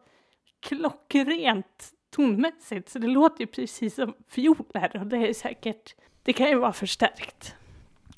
klockrent 0.60 1.91
tonmässigt 2.15 2.89
så 2.89 3.00
det 3.00 3.08
låter 3.08 3.39
ju 3.41 3.48
precis 3.48 3.96
som 3.96 4.13
fioler 4.30 4.98
och 5.00 5.08
det 5.08 5.17
är 5.17 5.34
säkert, 5.34 5.96
det 6.24 6.34
kan 6.34 6.50
ju 6.50 6.56
vara 6.56 6.74
förstärkt. 6.74 7.56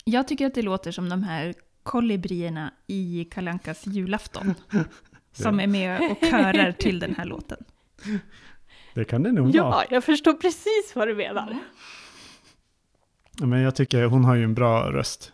Jag 0.06 0.28
tycker 0.28 0.46
att 0.48 0.54
det 0.54 0.62
låter 0.62 0.92
som 0.92 1.10
de 1.10 1.24
här 1.24 1.54
kolibrierna 1.84 2.74
i 2.88 3.28
Kalankas 3.32 3.88
julafton. 3.88 4.54
Som 5.32 5.60
är 5.60 5.68
med 5.68 6.12
och 6.12 6.18
körar 6.30 6.72
till 6.72 7.00
den 7.00 7.16
här 7.16 7.26
låten. 7.26 7.58
Det 8.94 9.06
kan 9.06 9.24
det 9.24 9.32
nog 9.32 9.46
vara. 9.46 9.54
Ja, 9.56 9.84
jag 9.90 10.04
förstår 10.04 10.34
precis 10.34 10.92
vad 10.96 11.08
du 11.08 11.16
menar. 11.16 11.58
Men 13.42 13.62
jag 13.62 13.76
tycker 13.76 14.06
hon 14.06 14.24
har 14.24 14.36
ju 14.36 14.44
en 14.44 14.54
bra 14.54 14.92
röst. 14.92 15.34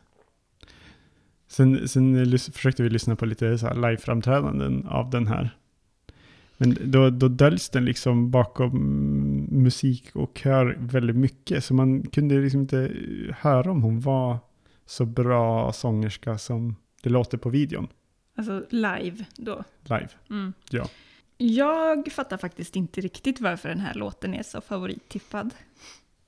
Sen, 1.48 1.88
sen 1.88 2.38
försökte 2.40 2.84
vi 2.84 2.90
lyssna 2.90 3.16
på 3.16 3.26
lite 3.26 3.58
så 3.58 3.68
här 3.68 3.76
live-framträdanden 3.76 4.88
av 4.88 5.10
den 5.10 5.28
här. 5.28 5.58
Men 6.58 6.78
då, 6.84 7.10
då 7.10 7.28
döljs 7.28 7.70
den 7.70 7.86
liksom 7.86 8.32
bakom 8.32 8.72
musik 9.52 10.10
och 10.14 10.38
kör 10.38 10.78
väldigt 10.80 11.16
mycket. 11.16 11.64
Så 11.64 11.74
man 11.74 12.04
kunde 12.04 12.36
liksom 12.36 12.62
inte 12.62 12.92
höra 13.40 13.72
om 13.72 13.84
hon 13.84 14.00
var 14.00 14.38
så 14.86 15.06
bra 15.06 15.74
sångerska 15.74 16.38
som 16.38 16.76
det 17.04 17.10
låter 17.10 17.38
på 17.38 17.50
videon 17.50 17.88
Alltså 18.38 18.66
live 18.70 19.26
då. 19.38 19.64
live. 19.84 20.10
Mm. 20.30 20.54
Ja. 20.70 20.88
Jag 21.38 22.12
fattar 22.12 22.38
faktiskt 22.38 22.76
inte 22.76 23.02
riktigt 23.02 23.42
varför 23.42 23.70
den 23.70 23.80
här 23.80 23.94
låten 23.94 24.34
är 24.34 24.44
så 24.44 24.62
favorittippad. 24.62 25.54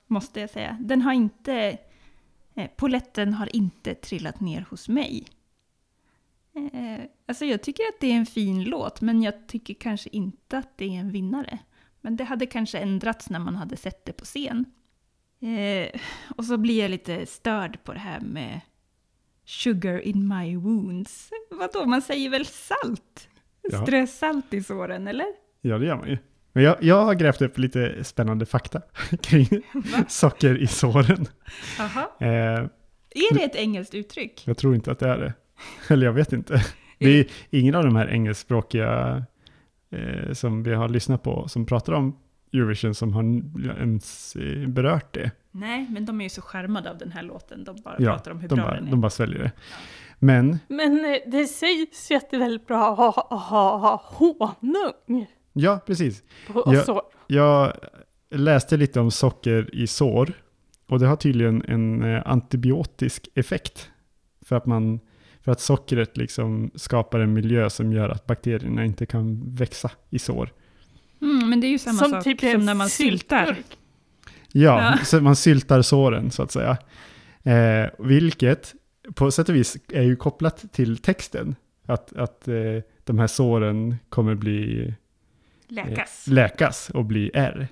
Måste 0.08 0.40
jag 0.40 0.50
säga. 0.50 0.78
Den 0.80 1.02
har 1.02 1.12
inte... 1.12 1.78
Eh, 2.54 2.70
poletten 2.76 3.34
har 3.34 3.56
inte 3.56 3.94
trillat 3.94 4.40
ner 4.40 4.66
hos 4.70 4.88
mig. 4.88 5.26
Eh, 6.54 7.04
alltså 7.26 7.44
jag 7.44 7.62
tycker 7.62 7.82
att 7.82 8.00
det 8.00 8.06
är 8.06 8.16
en 8.16 8.26
fin 8.26 8.64
låt, 8.64 9.00
men 9.00 9.22
jag 9.22 9.48
tycker 9.48 9.74
kanske 9.74 10.08
inte 10.12 10.58
att 10.58 10.78
det 10.78 10.84
är 10.84 11.00
en 11.00 11.10
vinnare. 11.10 11.58
Men 12.00 12.16
det 12.16 12.24
hade 12.24 12.46
kanske 12.46 12.78
ändrats 12.78 13.30
när 13.30 13.38
man 13.38 13.56
hade 13.56 13.76
sett 13.76 14.04
det 14.04 14.12
på 14.12 14.24
scen. 14.24 14.64
Eh, 15.40 16.00
och 16.36 16.44
så 16.44 16.58
blir 16.58 16.80
jag 16.80 16.90
lite 16.90 17.26
störd 17.26 17.84
på 17.84 17.92
det 17.92 17.98
här 17.98 18.20
med 18.20 18.60
sugar 19.44 20.00
in 20.00 20.28
my 20.28 20.56
wounds. 20.56 21.30
Vadå, 21.50 21.86
man 21.86 22.02
säger 22.02 22.30
väl 22.30 22.46
salt? 22.46 23.28
Ja. 23.62 23.82
Strö 23.82 24.06
salt 24.06 24.54
i 24.54 24.62
såren, 24.62 25.08
eller? 25.08 25.26
Ja, 25.60 25.78
det 25.78 25.86
gör 25.86 25.96
man 25.96 26.08
ju. 26.08 26.18
Men 26.58 26.64
jag, 26.64 26.76
jag 26.82 27.04
har 27.04 27.14
grävt 27.14 27.42
upp 27.42 27.58
lite 27.58 28.04
spännande 28.04 28.46
fakta 28.46 28.82
kring 29.22 29.46
socker 30.08 30.62
i 30.62 30.66
såren. 30.66 31.26
Aha. 31.80 32.16
Eh, 32.20 32.28
Är 32.28 33.34
det 33.34 33.44
ett 33.44 33.54
engelskt 33.56 33.94
uttryck? 33.94 34.42
Jag 34.46 34.56
tror 34.58 34.74
inte 34.74 34.92
att 34.92 34.98
det 34.98 35.08
är 35.08 35.18
det. 35.18 35.32
Eller 35.92 36.06
jag 36.06 36.12
vet 36.12 36.32
inte. 36.32 36.64
Det 36.98 37.08
är 37.20 37.26
ingen 37.50 37.74
av 37.74 37.84
de 37.84 37.96
här 37.96 38.08
engelskspråkiga 38.08 39.22
eh, 39.90 40.32
som 40.32 40.62
vi 40.62 40.74
har 40.74 40.88
lyssnat 40.88 41.22
på 41.22 41.48
som 41.48 41.66
pratar 41.66 41.92
om 41.92 42.18
Eurovision 42.52 42.94
som 42.94 43.12
har 43.12 43.22
ens 43.80 44.36
eh, 44.36 44.68
berört 44.68 45.14
det. 45.14 45.30
Nej, 45.50 45.86
men 45.90 46.06
de 46.06 46.20
är 46.20 46.24
ju 46.24 46.30
så 46.30 46.42
skärmade 46.42 46.90
av 46.90 46.98
den 46.98 47.12
här 47.12 47.22
låten. 47.22 47.64
De 47.64 47.76
bara 47.84 47.96
Ja, 47.98 48.12
pratar 48.12 48.30
om 48.30 48.40
hur 48.40 48.48
De 48.48 48.54
bra 48.54 48.64
bara, 48.64 48.74
den 48.74 48.86
är. 48.86 48.90
de 48.90 49.00
bara 49.00 49.10
sväljer 49.10 49.38
det. 49.38 49.52
Men, 50.18 50.58
Men 50.68 51.04
eh, 51.04 51.16
det 51.26 51.44
sägs 51.44 52.10
ju 52.10 52.14
att 52.16 52.30
det 52.30 52.36
är 52.36 52.40
väldigt 52.40 52.66
bra 52.66 52.90
att 52.92 52.96
ha, 52.98 53.36
ha, 53.36 53.76
ha 53.78 54.02
honung 54.04 55.26
ja 55.58 55.80
precis. 55.86 56.22
på 56.52 56.62
Ja. 56.66 56.82
sår. 56.84 57.02
Jag 57.26 57.72
läste 58.30 58.76
lite 58.76 59.00
om 59.00 59.10
socker 59.10 59.74
i 59.74 59.86
sår. 59.86 60.32
Och 60.86 60.98
det 60.98 61.06
har 61.06 61.16
tydligen 61.16 61.62
en 61.68 62.02
eh, 62.02 62.22
antibiotisk 62.26 63.28
effekt. 63.34 63.90
För 64.46 64.56
att, 64.56 64.66
man, 64.66 65.00
för 65.44 65.52
att 65.52 65.60
sockret 65.60 66.16
liksom 66.16 66.70
skapar 66.74 67.20
en 67.20 67.32
miljö 67.32 67.70
som 67.70 67.92
gör 67.92 68.08
att 68.08 68.26
bakterierna 68.26 68.84
inte 68.84 69.06
kan 69.06 69.54
växa 69.54 69.90
i 70.10 70.18
sår. 70.18 70.52
Mm, 71.20 71.50
men 71.50 71.60
det 71.60 71.66
är 71.66 71.68
ju 71.68 71.78
samma 71.78 71.98
Som 71.98 72.10
sak 72.10 72.24
typ 72.24 72.40
som 72.40 72.66
när 72.66 72.74
man 72.74 72.88
syltar. 72.88 73.44
syltburk. 73.46 73.78
Ja, 74.52 74.90
Ja. 74.98 75.04
så 75.04 75.20
man 75.20 75.36
syltar 75.36 75.82
såren 75.82 76.30
så 76.30 76.42
att 76.42 76.50
säga. 76.52 76.76
Eh, 77.42 77.90
vilket 77.98 78.74
på 79.14 79.30
sätt 79.30 79.48
och 79.48 79.54
vis 79.54 79.76
är 79.92 80.02
ju 80.02 80.16
kopplat 80.16 80.64
till 80.72 80.98
texten. 80.98 81.54
Att, 81.86 82.16
att 82.16 82.48
eh, 82.48 82.54
de 83.04 83.18
här 83.18 83.26
såren 83.26 83.96
kommer 84.08 84.34
bli 84.34 84.94
Läkas. 85.68 86.28
eh, 86.28 86.34
läkas 86.34 86.90
och 86.90 87.04
bli 87.04 87.30
ärr. 87.34 87.68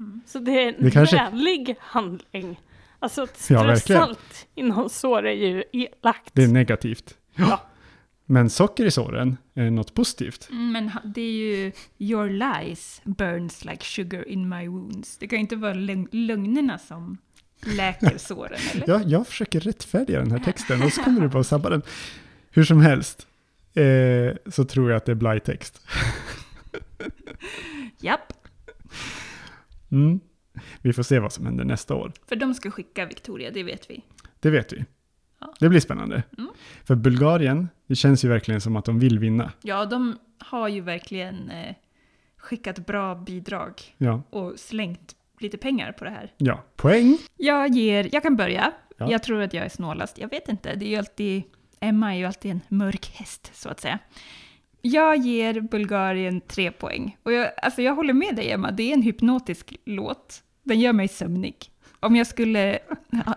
Mm. 0.00 0.20
Så 0.26 0.38
det 0.38 0.50
är 0.62 0.68
en 0.68 0.84
Det 0.84 0.90
kanske- 0.90 1.16
vänlig 1.16 1.76
handling. 1.80 2.60
Alltså 2.98 3.22
att 3.22 3.50
Ja, 3.50 4.14
inom 4.54 4.88
sår 4.88 5.26
är 5.26 5.32
ju 5.32 5.64
elakt. 5.72 6.30
Det 6.32 6.44
är 6.44 6.48
negativt. 6.48 7.14
Ja. 7.34 7.60
Men 8.26 8.50
socker 8.50 8.84
i 8.86 8.90
såren 8.90 9.36
är 9.54 9.70
något 9.70 9.94
positivt. 9.94 10.48
Mm, 10.50 10.72
Men 10.72 10.90
det 11.14 11.20
är 11.20 11.32
ju 11.32 11.72
your 11.98 12.28
lies 12.30 13.00
burns 13.04 13.64
like 13.64 13.84
sugar 13.84 14.28
in 14.28 14.48
my 14.48 14.68
wounds. 14.68 15.16
Det 15.18 15.26
kan 15.28 15.36
ju 15.36 15.40
inte 15.40 15.56
vara 15.56 15.74
lögn- 15.74 16.08
lögnerna 16.12 16.78
som 16.78 17.18
läker 17.76 18.18
såren, 18.18 18.58
eller? 18.72 18.88
Jag, 18.88 19.08
jag 19.08 19.26
försöker 19.26 19.60
rättfärdiga 19.60 20.18
den 20.18 20.30
här 20.30 20.38
texten 20.38 20.82
och 20.82 20.92
så 20.92 21.02
kommer 21.02 21.20
du 21.20 21.28
bara 21.28 21.44
sabba 21.44 21.70
den. 21.70 21.82
Hur 22.50 22.64
som 22.64 22.80
helst 22.80 23.26
eh, 23.74 24.50
så 24.50 24.64
tror 24.64 24.90
jag 24.90 24.96
att 24.96 25.06
det 25.06 25.12
är 25.12 25.16
blajtext. 25.16 25.86
Japp, 28.00 28.32
Mm. 29.92 30.20
Vi 30.82 30.92
får 30.92 31.02
se 31.02 31.18
vad 31.18 31.32
som 31.32 31.46
händer 31.46 31.64
nästa 31.64 31.94
år. 31.94 32.12
för 32.28 32.36
de 32.36 32.54
ska 32.54 32.70
skicka 32.70 33.06
Victoria, 33.06 33.50
det 33.50 33.62
vet 33.62 33.90
vi. 33.90 34.02
Det 34.40 34.50
vet 34.50 34.72
vi. 34.72 34.84
Ja. 35.40 35.54
Det 35.60 35.68
blir 35.68 35.80
spännande. 35.80 36.22
Mm. 36.38 36.50
För 36.84 36.94
Bulgarien, 36.94 37.68
det 37.86 37.94
känns 37.94 38.24
ju 38.24 38.28
verkligen 38.28 38.60
som 38.60 38.76
att 38.76 38.84
de 38.84 38.98
vill 38.98 39.18
vinna. 39.18 39.52
Ja, 39.62 39.84
de 39.84 40.18
har 40.38 40.68
ju 40.68 40.80
verkligen 40.80 41.50
eh, 41.50 41.74
skickat 42.36 42.86
bra 42.86 43.14
bidrag 43.14 43.94
Ja, 43.98 44.22
och 44.30 44.58
slängt 44.60 45.16
lite 45.38 45.58
pengar 45.58 45.92
på 45.92 46.04
det 46.04 46.10
här. 46.10 46.32
ja. 46.36 46.64
poäng. 46.76 47.18
Jag 47.36 47.68
ger, 47.70 48.08
jag 48.12 48.22
kan 48.22 48.36
börja. 48.36 48.72
Ja. 48.98 49.10
Jag 49.10 49.22
tror 49.22 49.40
att 49.42 49.54
jag 49.54 49.64
är 49.64 49.68
snålast. 49.68 50.18
Jag 50.18 50.30
vet 50.30 50.48
inte, 50.48 50.74
det 50.74 50.84
är 50.86 50.90
ju 50.90 50.96
alltid, 50.96 51.42
Emma 51.80 52.14
är 52.14 52.18
ju 52.18 52.24
alltid 52.24 52.50
en 52.50 52.60
mörk 52.68 53.10
häst 53.14 53.50
så 53.54 53.68
att 53.68 53.80
säga. 53.80 53.98
Jag 54.82 55.16
ger 55.16 55.60
Bulgarien 55.60 56.40
tre 56.40 56.70
poäng. 56.70 57.16
Och 57.22 57.32
jag, 57.32 57.50
alltså 57.62 57.82
jag 57.82 57.94
håller 57.94 58.12
med 58.12 58.36
dig 58.36 58.50
Emma, 58.50 58.70
det 58.70 58.82
är 58.82 58.94
en 58.94 59.02
hypnotisk 59.02 59.76
låt. 59.84 60.42
Den 60.62 60.80
gör 60.80 60.92
mig 60.92 61.08
sömnig. 61.08 61.56
Om 62.00 62.16
jag 62.16 62.26
skulle 62.26 62.78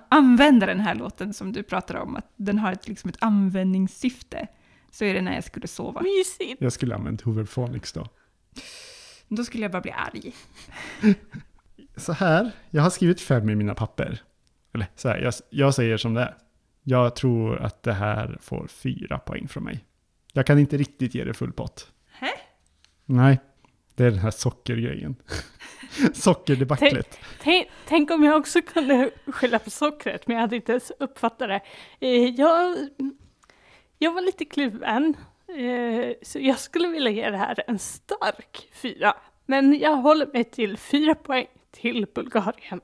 använda 0.10 0.66
den 0.66 0.80
här 0.80 0.96
låten 0.96 1.34
som 1.34 1.52
du 1.52 1.64
pratar 1.64 1.96
om, 1.96 2.16
att 2.16 2.34
den 2.36 2.60
har 2.60 2.72
ett, 2.72 2.88
liksom 2.88 3.10
ett 3.10 3.18
användningssyfte, 3.20 4.48
så 4.92 5.06
är 5.06 5.14
det 5.14 5.22
när 5.22 5.36
jag 5.36 5.44
skulle 5.44 5.68
sova. 5.68 6.02
Mysigt! 6.02 6.62
Jag 6.62 6.74
skulle 6.74 6.96
använt 6.96 7.22
Hooverphonics 7.22 7.94
då. 7.94 8.08
Då 9.28 9.44
skulle 9.44 9.64
jag 9.64 9.72
bara 9.72 9.82
bli 9.82 9.92
arg. 9.92 10.34
Så 11.96 12.14
här, 12.14 12.52
jag 12.70 12.84
har 12.84 12.90
skrivit 12.90 13.22
fem 13.22 13.50
i 13.50 13.56
mina 13.56 13.76
papper. 13.76 14.22
Eller 14.74 14.88
så 14.96 15.10
här, 15.10 15.18
jag, 15.18 15.34
jag 15.50 15.76
säger 15.76 15.98
som 15.98 16.14
det 16.14 16.22
är. 16.22 16.38
Jag 16.84 17.16
tror 17.16 17.58
att 17.58 17.84
det 17.84 17.94
här 17.94 18.38
får 18.42 18.68
fyra 18.68 19.20
poäng 19.20 19.48
från 19.48 19.64
mig. 19.64 19.86
Jag 20.36 20.46
kan 20.46 20.60
inte 20.60 20.78
riktigt 20.78 21.16
ge 21.16 21.24
det 21.24 21.34
full 21.34 21.54
pott. 21.54 21.92
Hä? 22.12 22.32
Nej, 23.06 23.40
det 23.96 24.04
är 24.04 24.12
den 24.12 24.20
här 24.20 24.32
sockergrejen. 24.32 25.16
Sockerdebaclet. 26.14 27.20
Tänk, 27.42 27.68
tänk 27.88 28.12
om 28.12 28.24
jag 28.24 28.38
också 28.38 28.62
kunde 28.62 29.12
skylla 29.28 29.60
på 29.60 29.70
sockret, 29.70 30.28
men 30.28 30.36
jag 30.36 30.42
hade 30.42 30.56
inte 30.56 30.72
ens 30.72 30.92
uppfattat 31.00 31.50
det. 31.50 31.62
Eh, 32.00 32.30
jag, 32.30 32.78
jag 33.98 34.14
var 34.14 34.22
lite 34.22 34.46
kluven, 34.46 35.18
eh, 35.48 36.14
så 36.22 36.40
jag 36.40 36.60
skulle 36.60 36.88
vilja 36.88 37.12
ge 37.12 37.30
det 37.30 37.38
här 37.38 37.64
en 37.68 37.80
stark 37.80 38.70
fyra. 38.74 39.14
Men 39.46 39.80
jag 39.80 39.96
håller 39.96 40.28
mig 40.34 40.44
till 40.44 40.78
fyra 40.78 41.16
poäng 41.16 41.48
till 41.72 42.08
Bulgarien. 42.16 42.82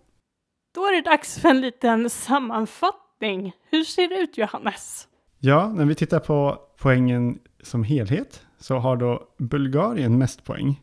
Då 0.75 0.85
är 0.85 0.91
det 0.91 1.09
dags 1.09 1.39
för 1.39 1.49
en 1.49 1.61
liten 1.61 2.09
sammanfattning. 2.09 3.53
Hur 3.69 3.83
ser 3.83 4.07
det 4.07 4.15
ut, 4.15 4.37
Johannes? 4.37 5.07
Ja, 5.39 5.67
när 5.67 5.85
vi 5.85 5.95
tittar 5.95 6.19
på 6.19 6.59
poängen 6.81 7.39
som 7.63 7.83
helhet 7.83 8.45
så 8.59 8.77
har 8.77 8.97
då 8.97 9.27
Bulgarien 9.37 10.17
mest 10.17 10.43
poäng. 10.43 10.81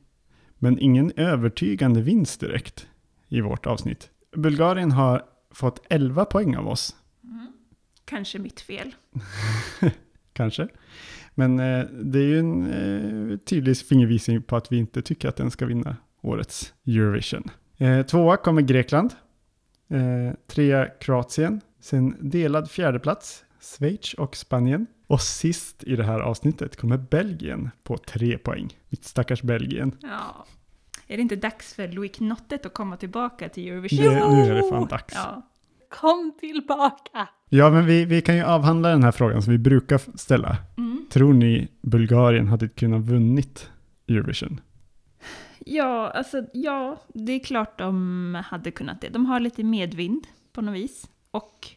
Men 0.59 0.79
ingen 0.79 1.13
övertygande 1.17 2.03
vinst 2.03 2.41
direkt 2.41 2.89
i 3.29 3.41
vårt 3.41 3.67
avsnitt. 3.67 4.11
Bulgarien 4.37 4.93
har 4.93 5.25
fått 5.51 5.87
11 5.91 6.25
poäng 6.25 6.57
av 6.57 6.69
oss, 6.69 6.97
Kanske 8.05 8.39
mitt 8.39 8.61
fel. 8.61 8.95
kanske. 10.33 10.69
Men 11.35 11.59
eh, 11.59 11.85
det 11.91 12.19
är 12.19 12.27
ju 12.27 12.39
en 12.39 12.73
eh, 12.73 13.39
tydlig 13.39 13.77
fingervisning 13.77 14.43
på 14.43 14.57
att 14.57 14.73
vi 14.73 14.77
inte 14.77 15.03
tycker 15.03 15.29
att 15.29 15.37
den 15.37 15.51
ska 15.51 15.67
vinna 15.67 15.97
årets 16.21 16.75
Eurovision. 16.87 17.51
Eh, 17.77 18.07
tvåa 18.07 18.37
kommer 18.37 18.63
Grekland. 18.63 19.15
Eh, 19.91 20.35
trea 20.47 20.87
Kroatien. 20.87 21.61
Sen 21.81 22.17
delad 22.21 22.71
fjärdeplats 22.71 23.45
Schweiz 23.61 24.15
och 24.15 24.37
Spanien. 24.37 24.87
Och 25.09 25.21
sist 25.21 25.85
i 25.85 25.97
det 25.97 26.05
här 26.05 26.21
avsnittet 26.21 26.77
kommer 26.77 26.97
Belgien 26.97 27.71
på 27.83 27.99
tre 27.99 28.39
poäng. 28.39 28.77
Mitt 28.89 29.05
stackars 29.05 29.43
Belgien. 29.43 29.97
Ja. 30.03 30.47
Är 31.07 31.17
det 31.17 31.23
inte 31.23 31.37
dags 31.37 31.75
för 31.75 31.89
Louis 31.89 32.13
Knottet 32.13 32.67
att 32.67 32.75
komma 32.75 32.97
tillbaka 32.97 33.49
till 33.49 33.69
Eurovision? 33.69 34.05
Det, 34.05 34.33
nu 34.33 34.51
är 34.51 34.55
det 34.55 34.69
fan 34.71 34.89
dags. 34.89 35.15
Ja, 35.15 35.21
Ja. 35.25 35.43
Kom 35.91 36.33
tillbaka! 36.41 37.29
men 37.71 37.87
vi, 37.87 38.05
vi 38.05 38.23
kan 38.23 38.37
ju 38.37 38.43
avhandla 38.43 38.89
den 38.89 39.03
här 39.03 39.13
frågan 39.13 39.43
som 39.43 39.53
vi 39.53 39.59
brukar 39.59 40.19
ställa. 40.19 40.57
Mm. 40.77 41.07
Tror 41.11 41.33
ni 41.33 41.69
Bulgarien 41.83 42.49
hade 42.49 42.69
kunnat 42.69 43.03
vunnit 43.03 43.71
Eurovision? 44.09 44.61
ja, 45.67 46.11
alltså 46.11 46.45
ja, 46.53 47.01
det 47.15 47.33
är 47.33 47.39
klart 47.39 47.79
de 47.79 48.43
hade 48.47 48.71
kunnat 48.71 49.01
det. 49.01 49.09
De 49.09 49.27
har 49.27 49.41
lite 49.41 49.65
medvind 49.65 50.27
på 50.53 50.61
något 50.61 50.75
vis. 50.75 51.09
Och 51.31 51.69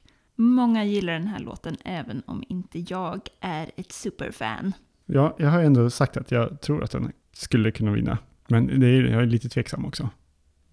många 0.42 0.86
gillar 0.86 1.14
den 1.14 1.28
här 1.28 1.40
låten 1.40 1.78
även 1.86 2.24
om 2.26 2.44
inte 2.48 2.80
jag 2.80 3.22
är 3.40 3.72
ett 3.76 3.92
superfan. 3.92 4.74
Ja, 5.06 5.36
jag 5.40 5.50
har 5.50 5.60
ju 5.60 5.66
ändå 5.66 5.90
sagt 5.90 6.18
att 6.18 6.32
jag 6.32 6.62
tror 6.62 6.84
att 6.84 6.92
den 6.92 7.12
skulle 7.34 7.72
kunna 7.72 7.92
vinna. 7.92 8.18
Men 8.48 8.80
det 8.80 8.88
är, 8.88 9.04
jag 9.04 9.22
är 9.22 9.26
lite 9.26 9.50
tveksam 9.50 9.86
också. 9.86 10.10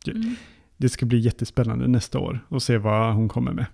Mm. 0.07 0.37
Det 0.77 0.89
ska 0.89 1.07
bli 1.07 1.19
jättespännande 1.19 1.89
nästa 1.89 2.19
år 2.19 2.47
och 2.49 2.63
se 2.63 2.79
vad 2.79 3.15
hon 3.15 3.29
kommer 3.29 3.53
med. 3.53 3.67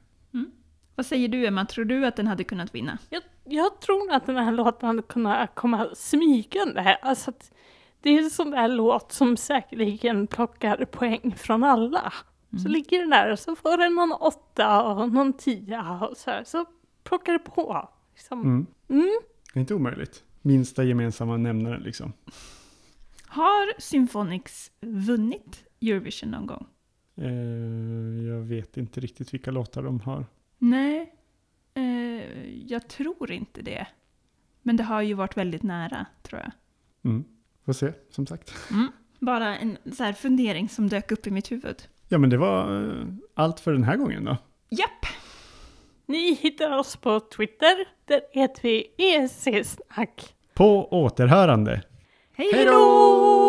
Vad 0.96 1.07
säger 1.07 1.28
du 1.28 1.46
Emma, 1.46 1.66
tror 1.66 1.85
du 1.85 2.07
att 2.07 2.16
den 2.16 2.26
hade 2.26 2.44
kunnat 2.44 2.74
vinna? 2.74 2.98
Jag, 3.11 3.22
jag 3.44 3.80
tror 3.80 4.12
att 4.12 4.26
den 4.26 4.37
här 4.37 4.52
låten 4.52 4.87
hade 4.87 5.02
kunnat 5.02 5.54
komma 5.54 5.88
smygande. 5.94 6.98
Alltså 7.02 7.30
att 7.30 7.52
det 8.00 8.11
är 8.11 8.22
en 8.22 8.30
sån 8.30 8.50
där 8.50 8.68
låt 8.68 9.12
som 9.12 9.37
säkerligen 9.37 10.26
plockar 10.26 10.85
poäng 10.85 11.35
från 11.37 11.64
alla. 11.64 12.12
Så 12.58 12.60
Mm. 12.68 12.72
ligger 12.72 12.98
den 13.00 13.10
där 13.10 13.30
och 13.32 13.38
så 13.38 13.56
får 13.56 13.76
den 13.76 13.94
någon 13.94 14.12
åtta 14.12 14.82
och 14.82 15.12
någon 15.12 15.32
tia 15.32 16.06
och 16.10 16.16
så 16.16 16.30
här. 16.30 16.44
Så 16.44 16.64
plockar 17.04 17.32
det 17.32 17.38
på. 17.38 17.88
Liksom. 18.14 18.40
Mm. 18.40 18.66
Mm. 18.88 19.20
Det 19.52 19.58
är 19.58 19.60
inte 19.60 19.74
omöjligt. 19.74 20.24
Minsta 20.42 20.84
gemensamma 20.84 21.36
nämnaren 21.36 21.82
liksom. 21.82 22.12
Har 23.26 23.80
Symphonics 23.80 24.70
vunnit 24.80 25.64
Eurovision 25.80 26.30
någon 26.30 26.46
gång? 26.46 26.66
Eh, 27.16 28.26
jag 28.28 28.40
vet 28.40 28.76
inte 28.76 29.00
riktigt 29.00 29.34
vilka 29.34 29.50
låtar 29.50 29.82
de 29.82 30.00
har. 30.00 30.26
Nej, 30.58 31.14
eh, 31.74 31.84
jag 32.66 32.88
tror 32.88 33.30
inte 33.32 33.62
det. 33.62 33.86
Men 34.62 34.76
det 34.76 34.82
har 34.84 35.02
ju 35.02 35.14
varit 35.14 35.36
väldigt 35.36 35.62
nära, 35.62 36.06
tror 36.22 36.40
jag. 36.40 36.50
Mm. 37.10 37.24
Får 37.64 37.72
se, 37.72 37.92
som 38.10 38.26
sagt. 38.26 38.54
Bara 39.20 39.58
en 39.58 39.76
så 39.92 40.04
här 40.04 40.12
fundering 40.12 40.68
som 40.68 40.88
dök 40.88 41.12
upp 41.12 41.26
i 41.26 41.30
mitt 41.30 41.52
huvud. 41.52 41.82
Ja, 42.08 42.18
men 42.18 42.30
det 42.30 42.36
var 42.36 42.88
eh, 42.88 43.04
allt 43.34 43.60
för 43.60 43.72
den 43.72 43.84
här 43.84 43.96
gången 43.96 44.24
då. 44.24 44.36
Japp! 44.70 45.06
Ni 46.06 46.34
hittar 46.34 46.78
oss 46.78 46.96
på 46.96 47.20
Twitter. 47.20 47.76
Där 48.04 48.20
heter 48.32 48.62
vi 48.62 48.86
ESC-snack. 48.98 50.34
På 50.54 50.88
återhörande. 51.04 51.82
Hej 52.36 52.50
Hej 52.54 52.64
då! 52.64 53.43